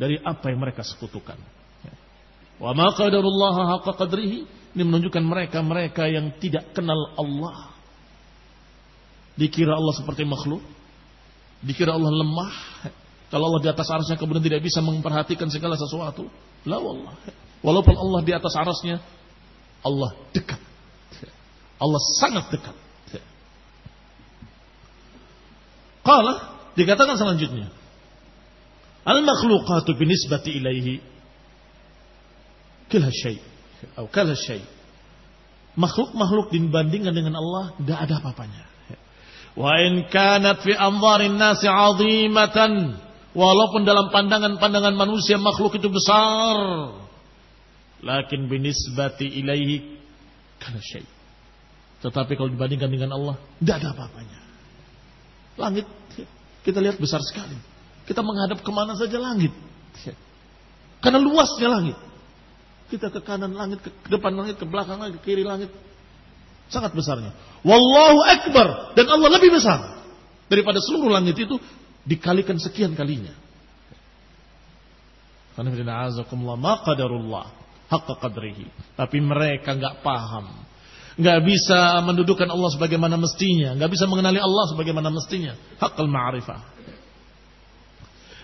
dari 0.00 0.18
apa 0.20 0.50
yang 0.50 0.60
mereka 0.62 0.82
sekutukan. 0.82 1.38
Wa 2.58 2.70
ma 2.74 2.90
qadarullah 2.94 3.78
haqqa 3.78 3.98
qadrihi 3.98 4.38
ini 4.74 4.82
menunjukkan 4.82 5.22
mereka-mereka 5.22 6.10
yang 6.10 6.34
tidak 6.42 6.74
kenal 6.74 7.14
Allah. 7.14 7.70
Dikira 9.34 9.74
Allah 9.74 9.94
seperti 9.98 10.22
makhluk, 10.22 10.62
dikira 11.62 11.94
Allah 11.94 12.10
lemah, 12.10 12.54
Kalau 13.34 13.50
Allah 13.50 13.66
di 13.66 13.70
atas 13.74 13.90
arasnya 13.90 14.14
kemudian 14.14 14.46
tidak 14.46 14.62
bisa 14.62 14.78
memperhatikan 14.78 15.50
segala 15.50 15.74
sesuatu. 15.74 16.30
La 16.62 16.78
wallah. 16.78 17.18
Walaupun 17.66 17.98
Allah 17.98 18.20
di 18.22 18.30
atas 18.30 18.54
arasnya, 18.54 19.02
Allah 19.82 20.14
dekat. 20.30 20.62
Allah 21.82 22.00
sangat 22.14 22.46
dekat. 22.54 22.76
Qala 26.06 26.32
dikatakan 26.78 27.18
selanjutnya. 27.18 27.74
Al-makhluqatu 29.04 29.92
binisbati 30.00 30.56
ilaihi 30.56 30.94
kila 32.88 33.12
syai' 33.12 33.40
atau 33.92 34.08
kala 34.08 34.32
syai' 34.32 34.64
makhluk-makhluk 35.76 36.48
dibandingkan 36.54 37.12
dengan 37.12 37.36
Allah 37.36 37.76
tidak 37.76 37.98
ada 38.08 38.14
apa-apanya. 38.24 38.64
Wa 39.54 39.76
in 39.84 40.08
kanat 40.08 40.64
fi 40.64 40.72
anzarin 40.72 41.36
nasi 41.36 41.68
'azimatan 41.68 42.96
walaupun 43.36 43.84
dalam 43.84 44.08
pandangan-pandangan 44.08 44.94
manusia 44.96 45.36
makhluk 45.36 45.76
itu 45.76 45.92
besar 45.92 46.96
lakin 48.00 48.48
binisbati 48.48 49.26
ilaihi 49.42 50.00
kala 50.62 50.80
syai' 50.80 51.08
tetapi 52.00 52.36
kalau 52.36 52.52
dibandingkan 52.52 52.88
dengan 52.88 53.16
Allah 53.16 53.36
tidak 53.60 53.76
ada 53.80 53.88
apa-apanya. 53.96 54.40
Langit 55.60 55.86
kita 56.64 56.80
lihat 56.80 56.96
besar 56.96 57.20
sekali. 57.20 57.73
Kita 58.04 58.20
menghadap 58.20 58.60
ke 58.60 58.70
mana 58.72 58.92
saja 58.96 59.16
langit. 59.16 59.52
Karena 61.04 61.20
luasnya 61.20 61.68
langit. 61.68 61.96
Kita 62.88 63.08
ke 63.12 63.20
kanan 63.24 63.52
langit, 63.52 63.80
ke 63.80 63.90
depan 64.08 64.32
langit, 64.32 64.60
ke 64.60 64.64
belakang 64.68 65.00
langit, 65.00 65.20
ke 65.20 65.32
kiri 65.32 65.44
langit. 65.44 65.72
Sangat 66.72 66.96
besarnya. 66.96 67.32
Wallahu 67.60 68.20
Akbar. 68.24 68.96
Dan 68.96 69.08
Allah 69.08 69.28
lebih 69.36 69.52
besar. 69.52 70.04
Daripada 70.48 70.80
seluruh 70.80 71.12
langit 71.12 71.36
itu 71.36 71.56
dikalikan 72.04 72.60
sekian 72.60 72.92
kalinya. 72.92 73.32
Tapi 78.96 79.18
mereka 79.20 79.70
nggak 79.76 80.02
paham. 80.02 80.46
nggak 81.14 81.46
bisa 81.46 82.02
mendudukan 82.02 82.50
Allah 82.50 82.74
sebagaimana 82.74 83.14
mestinya. 83.14 83.78
nggak 83.78 83.90
bisa 83.92 84.04
mengenali 84.10 84.42
Allah 84.42 84.64
sebagaimana 84.74 85.14
mestinya. 85.14 85.54
Haqqal 85.78 86.10
ma'rifah. 86.10 86.60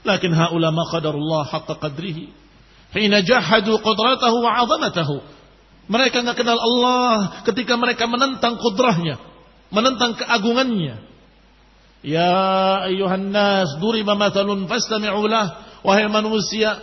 Lakin 0.04 0.32
haula 0.32 0.72
qadarullah 0.72 1.44
haqqa 1.50 1.76
qadrihi. 1.76 2.32
Hina 2.96 3.22
jahadu 3.22 3.78
qudratahu 3.78 4.36
wa 4.42 4.50
azamatahu. 4.64 5.16
Mereka 5.90 6.22
nggak 6.22 6.38
kenal 6.38 6.58
Allah 6.58 7.42
ketika 7.42 7.74
mereka 7.74 8.06
menentang 8.06 8.58
kudrahnya, 8.58 9.18
menentang 9.74 10.14
keagungannya. 10.14 11.02
Ya 12.00 12.32
ayuhan 12.88 13.28
nas, 13.28 13.76
duriba 13.76 14.16
mathalun 14.16 14.64
fastami'u 14.70 15.20
lah. 15.28 15.68
Wahai 15.84 16.08
manusia, 16.08 16.80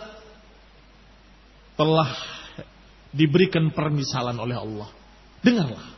telah 1.74 2.10
diberikan 3.10 3.70
permisalan 3.74 4.36
oleh 4.38 4.54
Allah. 4.58 4.88
Dengarlah. 5.42 5.97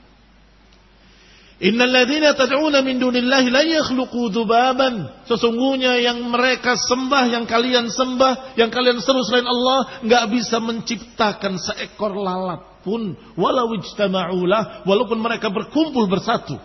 Innal 1.61 1.93
ladzina 1.93 2.33
tad'una 2.33 2.81
min 2.81 2.97
dunillahi 2.97 3.53
la 3.53 3.61
yakhluqu 3.61 4.33
dzubaban. 4.33 5.29
Sesungguhnya 5.29 6.01
yang 6.01 6.25
mereka 6.33 6.73
sembah, 6.73 7.29
yang 7.29 7.45
kalian 7.45 7.93
sembah, 7.93 8.57
yang 8.57 8.73
kalian 8.73 8.97
seru 9.05 9.21
selain 9.29 9.45
Allah, 9.45 10.01
nggak 10.01 10.25
bisa 10.33 10.57
menciptakan 10.57 11.61
seekor 11.61 12.17
lalat 12.17 12.65
pun 12.81 13.13
walau 13.37 13.77
ijtama'ulah, 13.77 14.89
walaupun 14.89 15.21
mereka 15.21 15.53
berkumpul 15.53 16.09
bersatu. 16.09 16.57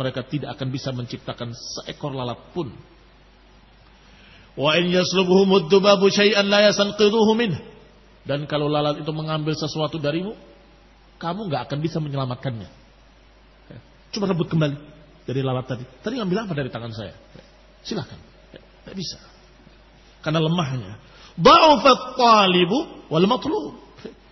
Mereka 0.00 0.24
tidak 0.32 0.56
akan 0.56 0.68
bisa 0.72 0.96
menciptakan 0.96 1.52
seekor 1.52 2.16
lalat 2.16 2.40
pun. 2.56 2.72
Wa 4.56 4.80
in 4.80 4.96
yaslubhumud 4.96 5.68
dzubabu 5.68 6.08
syai'an 6.08 6.48
la 6.48 6.64
yasanqidhuhu. 6.72 7.36
Dan 8.24 8.48
kalau 8.48 8.72
lalat 8.72 9.04
itu 9.04 9.12
mengambil 9.12 9.52
sesuatu 9.52 10.00
darimu, 10.00 10.32
kamu 11.20 11.52
nggak 11.52 11.68
akan 11.68 11.78
bisa 11.84 12.00
menyelamatkannya. 12.00 12.75
Cuma 14.16 14.32
rebut 14.32 14.48
kembali 14.48 14.80
dari 15.28 15.44
lalat 15.44 15.68
tadi. 15.68 15.84
Tadi 16.00 16.16
ngambil 16.16 16.48
apa 16.48 16.52
dari 16.56 16.72
tangan 16.72 16.88
saya? 16.96 17.12
Silahkan. 17.84 18.16
Tidak 18.48 18.96
bisa. 18.96 19.20
Karena 20.24 20.40
lemahnya. 20.40 20.96
Ba'ufat 21.36 22.16
talibu 22.16 23.04
wal 23.12 23.28
matlub. 23.28 23.76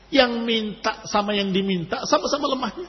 Yang 0.09 0.41
minta 0.41 1.05
sama 1.05 1.37
yang 1.37 1.53
diminta 1.53 2.01
sama-sama 2.09 2.49
lemahnya. 2.57 2.89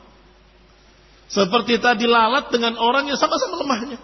Seperti 1.28 1.84
tadi 1.84 2.08
lalat 2.08 2.48
dengan 2.48 2.80
orang 2.80 3.12
yang 3.12 3.20
sama-sama 3.20 3.60
lemahnya. 3.60 4.00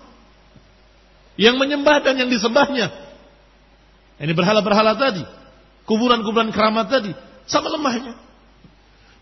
Yang 1.39 1.55
menyembah 1.63 2.03
dan 2.03 2.19
yang 2.19 2.27
disembahnya. 2.27 2.91
Ini 4.19 4.35
berhala-berhala 4.35 4.99
tadi. 4.99 5.23
Kuburan-kuburan 5.87 6.51
keramat 6.51 6.91
tadi. 6.91 7.15
Sama 7.47 7.71
lemahnya. 7.71 8.19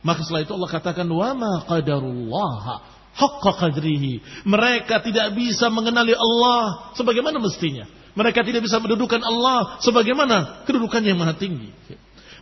Maka 0.02 0.26
setelah 0.26 0.42
itu 0.42 0.58
Allah 0.58 0.72
katakan, 0.74 1.06
Wa 1.06 1.38
ma 1.38 1.62
qadarullah 1.68 2.98
haqqa 3.16 3.52
qadrihi. 3.58 4.46
Mereka 4.46 5.02
tidak 5.06 5.34
bisa 5.34 5.70
mengenali 5.74 6.14
Allah 6.14 6.94
sebagaimana 6.96 7.42
mestinya. 7.42 7.88
Mereka 8.18 8.44
tidak 8.44 8.66
bisa 8.66 8.82
mendudukan 8.82 9.22
Allah 9.22 9.80
sebagaimana 9.86 10.66
kedudukannya 10.66 11.14
yang 11.14 11.22
maha 11.22 11.38
tinggi. 11.38 11.72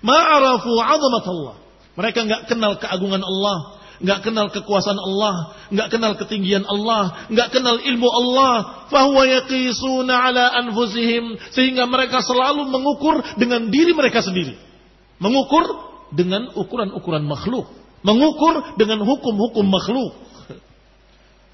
Ma'arafu 0.01 0.71
'azamat 0.73 1.25
Allah. 1.27 1.55
Mereka 1.97 2.19
enggak 2.29 2.41
kenal 2.45 2.77
keagungan 2.77 3.25
Allah, 3.25 3.81
enggak 3.97 4.19
kenal 4.21 4.47
kekuasaan 4.53 5.01
Allah, 5.01 5.57
enggak 5.73 5.89
kenal 5.89 6.13
ketinggian 6.13 6.63
Allah, 6.69 7.25
enggak 7.29 7.49
kenal 7.49 7.81
ilmu 7.81 8.05
Allah. 8.05 8.85
Fahuwa 8.93 9.25
yaqisuna 9.25 10.13
'ala 10.13 10.53
anfusihim 10.65 11.41
sehingga 11.51 11.89
mereka 11.89 12.21
selalu 12.21 12.69
mengukur 12.69 13.25
dengan 13.35 13.73
diri 13.73 13.97
mereka 13.97 14.21
sendiri. 14.21 14.55
Mengukur 15.17 15.65
dengan 16.13 16.53
ukuran-ukuran 16.53 17.25
makhluk, 17.25 17.67
mengukur 18.05 18.77
dengan 18.77 19.01
hukum-hukum 19.01 19.65
makhluk. 19.65 20.13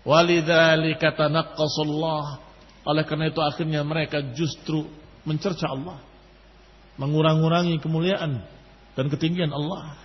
Walidzalika 0.04 1.16
tanaqqasullah. 1.16 2.26
Oleh 2.84 3.04
karena 3.08 3.32
itu 3.32 3.40
akhirnya 3.40 3.82
mereka 3.88 4.20
justru 4.36 4.88
mencerca 5.24 5.72
Allah. 5.72 6.00
Mengurang-urangi 7.00 7.80
kemuliaan 7.80 8.44
dan 8.94 9.06
ketinggian 9.08 9.50
Allah. 9.50 9.98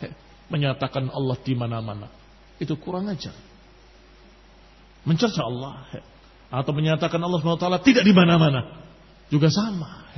Menyatakan 0.48 1.10
Allah 1.12 1.36
di 1.42 1.54
mana-mana. 1.58 2.08
Itu 2.56 2.78
kurang 2.80 3.10
ajar. 3.10 3.34
Mencerca 5.04 5.42
Allah. 5.44 5.84
Atau 6.48 6.72
menyatakan 6.72 7.20
Allah 7.20 7.38
SWT 7.44 7.84
tidak 7.84 8.04
di 8.06 8.14
mana-mana. 8.16 8.88
Juga 9.28 9.52
sama. 9.52 10.08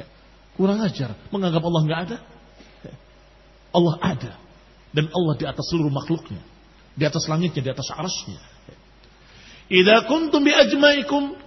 Kurang 0.55 0.79
ajar. 0.85 1.17
Menganggap 1.35 1.63
Allah 1.65 1.83
nggak 1.89 2.01
ada. 2.07 2.19
Allah 3.75 3.95
ada. 4.03 4.33
Dan 4.91 5.11
Allah 5.11 5.35
di 5.39 5.47
atas 5.49 5.67
seluruh 5.73 5.91
makhluknya. 5.91 6.43
Di 6.95 7.05
atas 7.07 7.27
langitnya, 7.27 7.63
di 7.65 7.71
atas 7.73 7.89
arasnya. 7.91 8.50
Idza 9.71 10.11
kuntum 10.11 10.43
bi 10.43 10.51
ajmaikum 10.51 11.39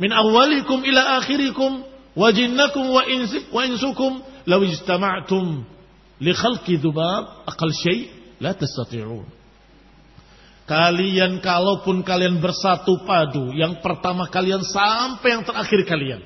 min 0.00 0.10
awwalikum 0.12 0.80
ila 0.88 1.20
akhirikum 1.20 1.84
wa 2.16 2.28
jinnakum 2.32 2.88
wa 2.88 3.04
insik 3.04 3.52
wa 3.52 3.68
insukum 3.68 4.24
law 4.48 4.60
ijtama'tum 4.64 5.68
li 6.24 6.32
khalqi 6.32 6.80
dzubab 6.80 7.44
aqal 7.44 7.70
syai' 7.70 8.08
la 8.40 8.56
tastati'un. 8.56 9.28
Kalian 10.68 11.40
kalaupun 11.40 12.04
kalian 12.04 12.44
bersatu 12.44 13.00
padu, 13.08 13.56
yang 13.56 13.80
pertama 13.80 14.28
kalian 14.28 14.60
sampai 14.64 15.28
yang 15.36 15.44
terakhir 15.44 15.80
kalian. 15.88 16.20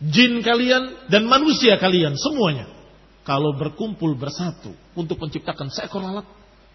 Jin 0.00 0.40
kalian 0.40 1.12
dan 1.12 1.28
manusia 1.28 1.76
kalian 1.76 2.16
semuanya. 2.16 2.68
Kalau 3.20 3.52
berkumpul 3.52 4.16
bersatu 4.16 4.72
untuk 4.96 5.20
menciptakan 5.20 5.68
seekor 5.68 6.00
lalat, 6.00 6.24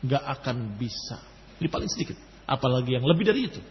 nggak 0.05 0.23
akan 0.29 0.77
bisa. 0.77 1.17
Ini 1.57 1.73
paling 1.73 1.89
sedikit. 1.89 2.21
Apalagi 2.45 3.01
yang 3.01 3.05
lebih 3.05 3.25
dari 3.25 3.49
itu. 3.49 3.61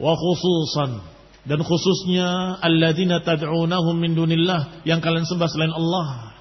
Wa 0.00 0.16
khususan 0.16 1.02
dan 1.44 1.60
khususnya 1.64 2.60
alladzina 2.60 3.20
tad'unahum 3.20 3.96
min 3.96 4.16
dunillah 4.16 4.84
yang 4.88 5.02
kalian 5.02 5.24
sembah 5.24 5.48
selain 5.48 5.72
Allah 5.72 6.36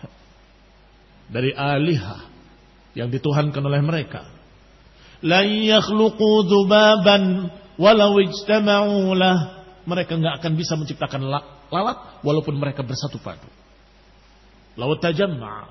dari 1.27 1.51
alihah 1.55 2.29
yang 2.95 3.07
dituhankan 3.07 3.63
oleh 3.63 3.81
mereka. 3.83 4.27
La 5.25 5.43
yakhluqu 5.43 6.47
dzubaban 6.47 7.51
walau 7.75 8.19
ijtama'u. 8.19 9.15
Mereka 9.89 10.11
enggak 10.19 10.43
akan 10.43 10.53
bisa 10.53 10.77
menciptakan 10.77 11.25
lalat 11.73 11.97
walaupun 12.21 12.55
mereka 12.55 12.85
bersatu 12.85 13.17
padu. 13.19 13.47
Lau 14.79 14.95
tajamma 14.95 15.67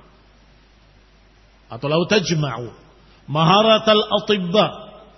atau 1.69 1.87
lau 1.89 2.05
tajma'u 2.09 2.88
maharatal 3.29 4.03
atibba 4.19 4.67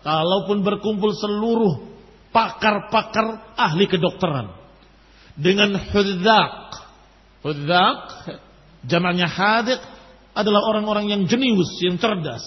kalaupun 0.02 0.66
berkumpul 0.66 1.14
seluruh 1.14 1.88
pakar-pakar 2.34 3.54
ahli 3.56 3.86
kedokteran 3.86 4.52
dengan 5.38 5.78
hudzaq. 5.78 6.54
Hudzaq 7.40 8.00
jamaknya 8.84 9.30
hadiq 9.30 9.80
adalah 10.36 10.60
orang-orang 10.68 11.08
yang 11.08 11.22
jenius, 11.24 11.70
yang 11.80 11.96
cerdas. 11.96 12.44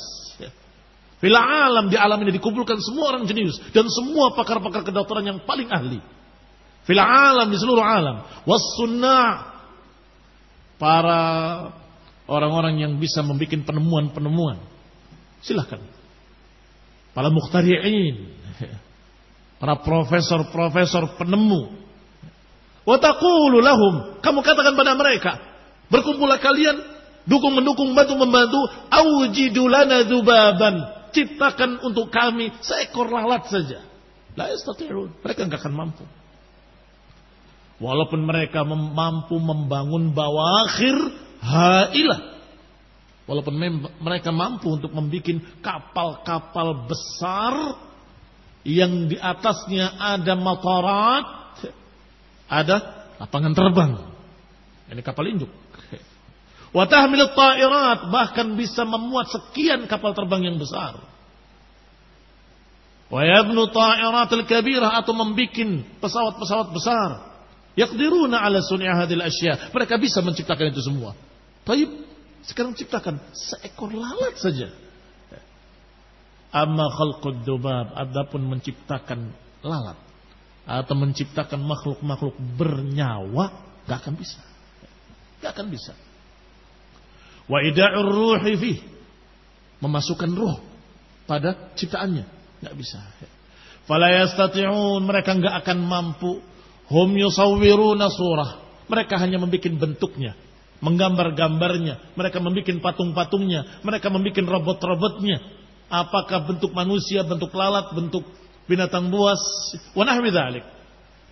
Bila 1.24 1.39
alam 1.39 1.88
di 1.88 1.95
alam 1.95 2.20
ini 2.20 2.36
dikumpulkan 2.36 2.84
semua 2.84 3.16
orang 3.16 3.24
jenius 3.24 3.55
dan 3.72 3.88
semua 3.88 4.36
pakar-pakar 4.36 4.84
kedokteran 4.84 5.24
yang 5.24 5.39
paling 5.47 5.72
ahli. 5.72 6.03
Fil 6.84 6.99
alam 6.99 7.47
di 7.47 7.55
seluruh 7.55 7.80
alam. 7.80 8.28
Was 8.43 8.59
para 10.76 11.22
orang-orang 12.28 12.76
yang 12.84 12.99
bisa 12.99 13.24
membuat 13.24 13.55
penemuan-penemuan. 13.64 14.72
Silahkan. 15.44 15.80
Para 17.14 17.30
mukhtari'in. 17.30 18.16
Para 19.60 19.80
profesor-profesor 19.80 21.20
penemu. 21.20 21.72
Wa 22.84 22.98
taqulu 23.00 23.64
lahum. 23.64 24.20
Kamu 24.20 24.39
katakan 24.44 24.76
pada 24.76 24.96
mereka. 24.96 25.39
Berkumpullah 25.88 26.39
kalian. 26.39 26.80
Dukung 27.24 27.56
mendukung, 27.56 27.96
bantu 27.96 28.20
membantu. 28.20 28.60
Aujidu 28.91 29.68
lana 29.72 30.04
dubaban. 30.04 31.08
Ciptakan 31.14 31.80
untuk 31.86 32.10
kami 32.10 32.52
seekor 32.60 33.08
lalat 33.08 33.48
saja. 33.48 33.86
La. 34.34 34.50
Mereka 35.22 35.46
enggak 35.46 35.62
akan 35.62 35.74
mampu. 35.78 36.04
Walaupun 37.78 38.26
mereka 38.26 38.66
mampu 38.66 39.38
membangun 39.38 40.16
bawakhir 40.16 40.96
hailah. 41.44 42.32
Walaupun 43.24 43.55
mereka 44.03 44.36
mampu 44.36 44.76
untuk 44.76 44.91
membuat 44.91 45.39
kapal-kapal 45.63 46.88
besar 46.91 47.80
yang 48.67 49.07
di 49.07 49.15
atasnya 49.15 49.95
ada 49.95 50.36
matarat, 50.36 51.28
ada 52.51 53.07
lapangan 53.24 53.55
terbang. 53.55 53.91
Ini 54.91 54.99
kapal 54.99 55.32
induk. 55.32 55.51
Watahmil 56.76 57.32
ta'irat 57.32 58.11
bahkan 58.11 58.59
bisa 58.59 58.84
memuat 58.84 59.32
sekian 59.32 59.88
kapal 59.88 60.11
terbang 60.11 60.51
yang 60.51 60.57
besar. 60.59 60.99
Wa 63.07 63.21
yabnu 63.24 63.69
ta'iratil 63.71 64.43
kabirah 64.49 64.99
atau 64.99 65.15
membuat 65.15 65.53
pesawat-pesawat 66.01 66.67
besar. 66.76 67.09
Yaqdiruna 67.78 68.41
ala 68.41 68.59
sun'i 68.59 68.89
hadil 68.89 69.21
asya. 69.21 69.71
Mereka 69.71 69.95
bisa 70.01 70.19
menciptakan 70.26 70.74
itu 70.74 70.82
semua. 70.82 71.15
Tapi 71.63 72.03
sekarang 72.44 72.76
ciptakan 72.76 73.24
seekor 73.32 73.96
lalat 73.96 74.36
saja. 74.36 74.68
Amma 76.52 76.91
khalqud 76.91 77.48
dubab. 77.48 77.96
Adapun 77.96 78.44
menciptakan 78.52 79.32
lalat. 79.64 79.98
Atau 80.68 80.96
menciptakan 81.00 81.64
makhluk-makhluk 81.64 82.36
bernyawa. 82.60 83.46
Gak 83.88 84.04
akan 84.04 84.14
bisa. 84.20 84.44
Gak 85.39 85.56
akan 85.56 85.68
bisa. 85.72 85.96
Wa 87.48 87.64
ida'ur 87.64 88.12
ruhi 88.12 88.54
fih. 88.60 88.78
Memasukkan 89.80 90.32
ruh 90.36 90.60
pada 91.24 91.74
ciptaannya. 91.80 92.28
Gak 92.60 92.76
bisa. 92.76 93.00
Fala 93.88 94.12
yastati'un. 94.12 95.00
Mereka 95.00 95.32
gak 95.39 95.56
akan 95.64 95.80
mampu. 95.80 96.44
Hum 96.91 97.10
yusawwiruna 97.16 98.12
surah. 98.12 98.52
Mereka 98.91 99.16
hanya 99.16 99.39
membuat 99.39 99.74
bentuknya 99.80 100.36
menggambar-gambarnya, 100.84 102.13
mereka 102.19 102.43
membuat 102.43 102.67
patung-patungnya, 102.84 103.79
mereka 103.88 104.11
membuat 104.11 104.43
robot-robotnya. 104.43 105.39
Apakah 105.88 106.43
bentuk 106.43 106.75
manusia, 106.75 107.23
bentuk 107.23 107.55
lalat, 107.55 107.95
bentuk 107.95 108.27
binatang 108.67 109.07
buas, 109.07 109.39
wanahwi 109.95 110.34
dzalik. 110.34 110.65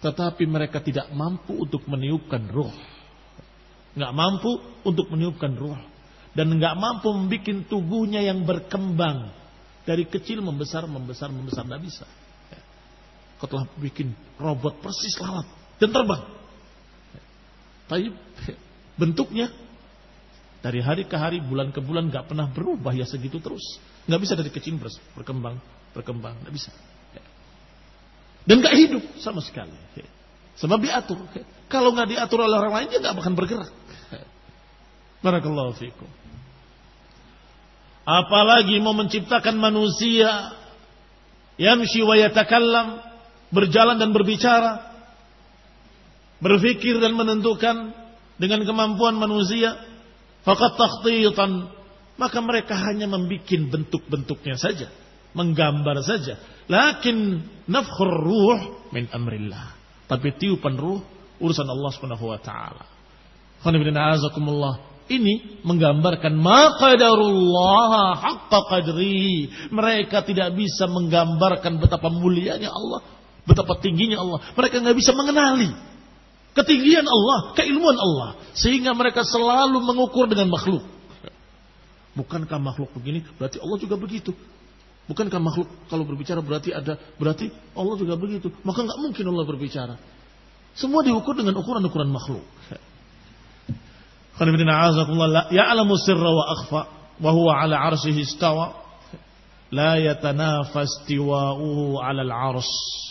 Tetapi 0.01 0.43
mereka 0.47 0.79
tidak 0.79 1.11
mampu 1.11 1.67
untuk 1.67 1.83
meniupkan 1.85 2.47
ruh. 2.49 2.71
Nggak 3.93 4.13
mampu 4.15 4.51
untuk 4.87 5.11
meniupkan 5.11 5.53
ruh. 5.53 5.77
Dan 6.31 6.47
nggak 6.55 6.75
mampu 6.79 7.11
membuat 7.11 7.67
tubuhnya 7.67 8.23
yang 8.23 8.47
berkembang. 8.47 9.35
Dari 9.83 10.07
kecil 10.07 10.39
membesar, 10.39 10.87
membesar, 10.87 11.27
membesar. 11.27 11.67
Nggak 11.67 11.83
bisa. 11.83 12.05
Kau 13.37 13.49
telah 13.49 13.67
bikin 13.77 14.13
robot 14.39 14.79
persis 14.79 15.17
lalat. 15.19 15.45
Dan 15.81 15.89
terbang. 15.91 16.23
Tapi 17.89 18.07
bentuknya 18.95 19.51
dari 20.61 20.77
hari 20.77 21.09
ke 21.09 21.17
hari, 21.17 21.41
bulan 21.41 21.73
ke 21.73 21.81
bulan 21.81 22.13
nggak 22.13 22.29
pernah 22.29 22.45
berubah 22.45 22.93
ya 22.93 23.05
segitu 23.07 23.41
terus. 23.41 23.81
Nggak 24.05 24.21
bisa 24.21 24.33
dari 24.37 24.51
kecil 24.53 24.77
berkembang, 25.17 25.57
berkembang, 25.97 26.37
nggak 26.45 26.53
bisa. 26.53 26.69
Dan 28.45 28.61
nggak 28.61 28.75
hidup 28.77 29.03
sama 29.21 29.41
sekali. 29.41 29.73
Sebab 30.57 30.77
diatur. 30.81 31.17
Kalau 31.65 31.93
nggak 31.93 32.13
diatur 32.13 32.45
oleh 32.45 32.57
orang 32.57 32.73
lain 32.77 32.87
dia 32.93 32.99
nggak 33.01 33.17
akan 33.17 33.35
bergerak. 33.37 33.71
Barakallahu 35.25 35.77
fiikum. 35.77 36.09
Apalagi 38.01 38.81
mau 38.81 38.97
menciptakan 38.97 39.57
manusia 39.61 40.57
yamshi 41.61 42.01
wa 42.01 42.17
yatakallam, 42.17 43.01
berjalan 43.53 44.01
dan 44.01 44.09
berbicara, 44.09 44.89
berpikir 46.41 46.97
dan 46.97 47.13
menentukan 47.13 47.93
dengan 48.41 48.65
kemampuan 48.65 49.21
manusia 49.21 49.77
fakat 50.41 50.73
takhtitan 50.73 51.69
maka 52.17 52.41
mereka 52.41 52.73
hanya 52.73 53.05
membuat 53.05 53.45
bentuk-bentuknya 53.45 54.57
saja 54.57 54.89
menggambar 55.31 56.03
saja. 56.03 56.39
Lakin 56.67 57.43
nafkhur 57.67 58.11
ruh 58.11 58.59
min 58.91 59.07
amrillah. 59.11 59.75
Tapi 60.07 60.35
tiupan 60.35 60.75
ruh 60.75 60.99
urusan 61.39 61.67
Allah 61.67 61.89
Subhanahu 61.95 62.25
wa 62.27 62.39
taala. 62.39 62.85
Ini 65.11 65.63
menggambarkan 65.67 66.33
maqadarullah 66.39 67.91
haqqa 68.15 68.59
qadri 68.71 69.51
mereka 69.67 70.23
tidak 70.23 70.55
bisa 70.55 70.87
menggambarkan 70.87 71.83
betapa 71.83 72.07
mulianya 72.07 72.71
Allah 72.71 73.03
betapa 73.43 73.75
tingginya 73.83 74.23
Allah. 74.23 74.39
Mereka 74.55 74.79
nggak 74.79 74.97
bisa 74.97 75.11
mengenali 75.11 75.90
Ketinggian 76.51 77.07
Allah, 77.07 77.55
keilmuan 77.55 77.95
Allah. 77.95 78.29
Sehingga 78.51 78.91
mereka 78.91 79.23
selalu 79.23 79.79
mengukur 79.79 80.27
dengan 80.27 80.51
makhluk. 80.51 80.83
Bukankah 82.11 82.59
makhluk 82.59 82.91
begini, 82.91 83.23
berarti 83.39 83.63
Allah 83.63 83.77
juga 83.79 83.95
begitu. 83.95 84.35
Bukankah 85.07 85.39
makhluk 85.39 85.67
kalau 85.87 86.03
berbicara 86.03 86.43
berarti 86.43 86.75
ada, 86.75 86.99
berarti 87.15 87.47
Allah 87.71 87.95
juga 87.95 88.19
begitu. 88.19 88.51
Maka 88.67 88.83
nggak 88.83 88.99
mungkin 88.99 89.23
Allah 89.31 89.45
berbicara. 89.47 89.95
Semua 90.75 91.03
diukur 91.07 91.35
dengan 91.39 91.55
ukuran-ukuran 91.55 92.11
makhluk. 92.11 92.43
Ya'lamu 95.51 95.93
sirra 96.03 96.31
wa 96.31 96.45
akhfa 96.59 96.81
wa 97.21 97.31
huwa 97.31 97.53
ala 97.63 97.75
arsyihi 97.91 98.25
istawa 98.25 98.73
la 99.71 100.01
yatanafas 100.01 101.05
ala 101.07 102.21
al-'arsy 102.25 103.10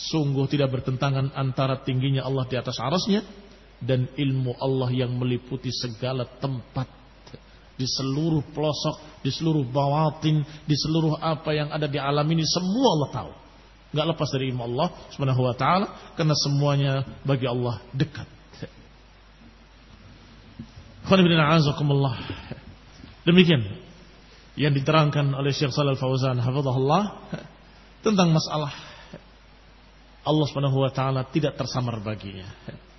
Sungguh 0.00 0.48
tidak 0.48 0.72
bertentangan 0.72 1.36
antara 1.36 1.84
tingginya 1.84 2.24
Allah 2.24 2.48
di 2.48 2.56
atas 2.56 2.80
arasnya 2.80 3.20
dan 3.84 4.08
ilmu 4.16 4.56
Allah 4.56 4.88
yang 4.92 5.12
meliputi 5.12 5.68
segala 5.68 6.24
tempat 6.40 6.88
di 7.76 7.88
seluruh 7.88 8.44
pelosok, 8.52 9.24
di 9.24 9.32
seluruh 9.32 9.64
bawatin, 9.68 10.44
di 10.68 10.76
seluruh 10.76 11.16
apa 11.16 11.52
yang 11.56 11.68
ada 11.72 11.88
di 11.88 11.96
alam 11.96 12.28
ini 12.28 12.44
semua 12.44 12.88
Allah 12.96 13.10
tahu. 13.12 13.32
Enggak 13.90 14.06
lepas 14.14 14.28
dari 14.30 14.44
ilmu 14.52 14.62
Allah 14.72 14.88
Subhanahu 15.12 15.42
wa 15.44 15.54
taala 15.56 15.86
karena 16.16 16.36
semuanya 16.36 16.92
bagi 17.24 17.48
Allah 17.48 17.80
dekat. 17.92 18.28
Demikian 23.28 23.62
yang 24.60 24.72
diterangkan 24.76 25.32
oleh 25.32 25.50
Syekh 25.56 25.72
Shalal 25.72 25.96
Fauzan 25.96 26.36
hafizahullah 26.36 27.32
tentang 28.04 28.30
masalah 28.30 28.89
Allah 30.20 30.46
Subhanahu 30.52 30.84
wa 30.84 30.92
taala 30.92 31.24
tidak 31.28 31.56
tersamar 31.56 31.96
baginya 32.04 32.44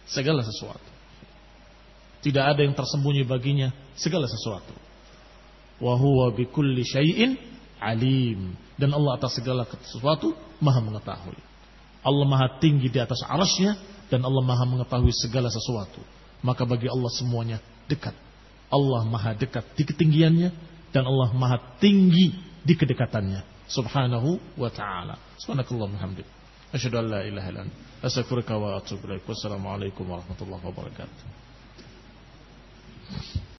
segala 0.09 0.41
sesuatu. 0.41 0.89
Tidak 2.21 2.41
ada 2.41 2.61
yang 2.61 2.77
tersembunyi 2.77 3.25
baginya 3.25 3.73
segala 3.97 4.29
sesuatu. 4.29 4.73
Wa 5.81 5.97
huwa 5.97 6.29
bikulli 6.33 6.85
syai'in 6.85 7.33
alim 7.81 8.53
dan 8.77 8.93
Allah 8.93 9.17
atas 9.17 9.41
segala 9.41 9.65
sesuatu 9.65 10.37
Maha 10.61 10.81
mengetahui. 10.81 11.37
Allah 12.05 12.25
Maha 12.25 12.61
tinggi 12.61 12.89
di 12.89 13.01
atas 13.01 13.25
arasnya 13.25 13.77
dan 14.09 14.21
Allah 14.21 14.45
Maha 14.45 14.65
mengetahui 14.65 15.13
segala 15.13 15.49
sesuatu. 15.49 16.01
Maka 16.45 16.65
bagi 16.65 16.89
Allah 16.89 17.09
semuanya 17.13 17.57
dekat. 17.89 18.13
Allah 18.69 19.01
Maha 19.05 19.33
dekat 19.37 19.65
di 19.77 19.83
ketinggiannya 19.85 20.49
dan 20.93 21.05
Allah 21.05 21.33
Maha 21.33 21.57
tinggi 21.81 22.33
di 22.61 22.73
kedekatannya. 22.77 23.65
Subhanahu 23.69 24.37
wa 24.57 24.69
ta'ala. 24.69 25.17
Subhanakallah 25.41 25.89
hamdika. 25.97 26.40
أشهد 26.73 26.95
أن 26.95 27.09
لا 27.09 27.27
إله 27.27 27.49
إلا 27.49 27.61
أنت. 27.61 27.71
أستغفرك 28.03 28.49
وأتوب 28.49 29.05
إليك. 29.05 29.21
والسلام 29.29 29.67
عليكم 29.67 30.09
ورحمة 30.09 30.39
الله 30.41 30.61
وبركاته. 30.67 31.23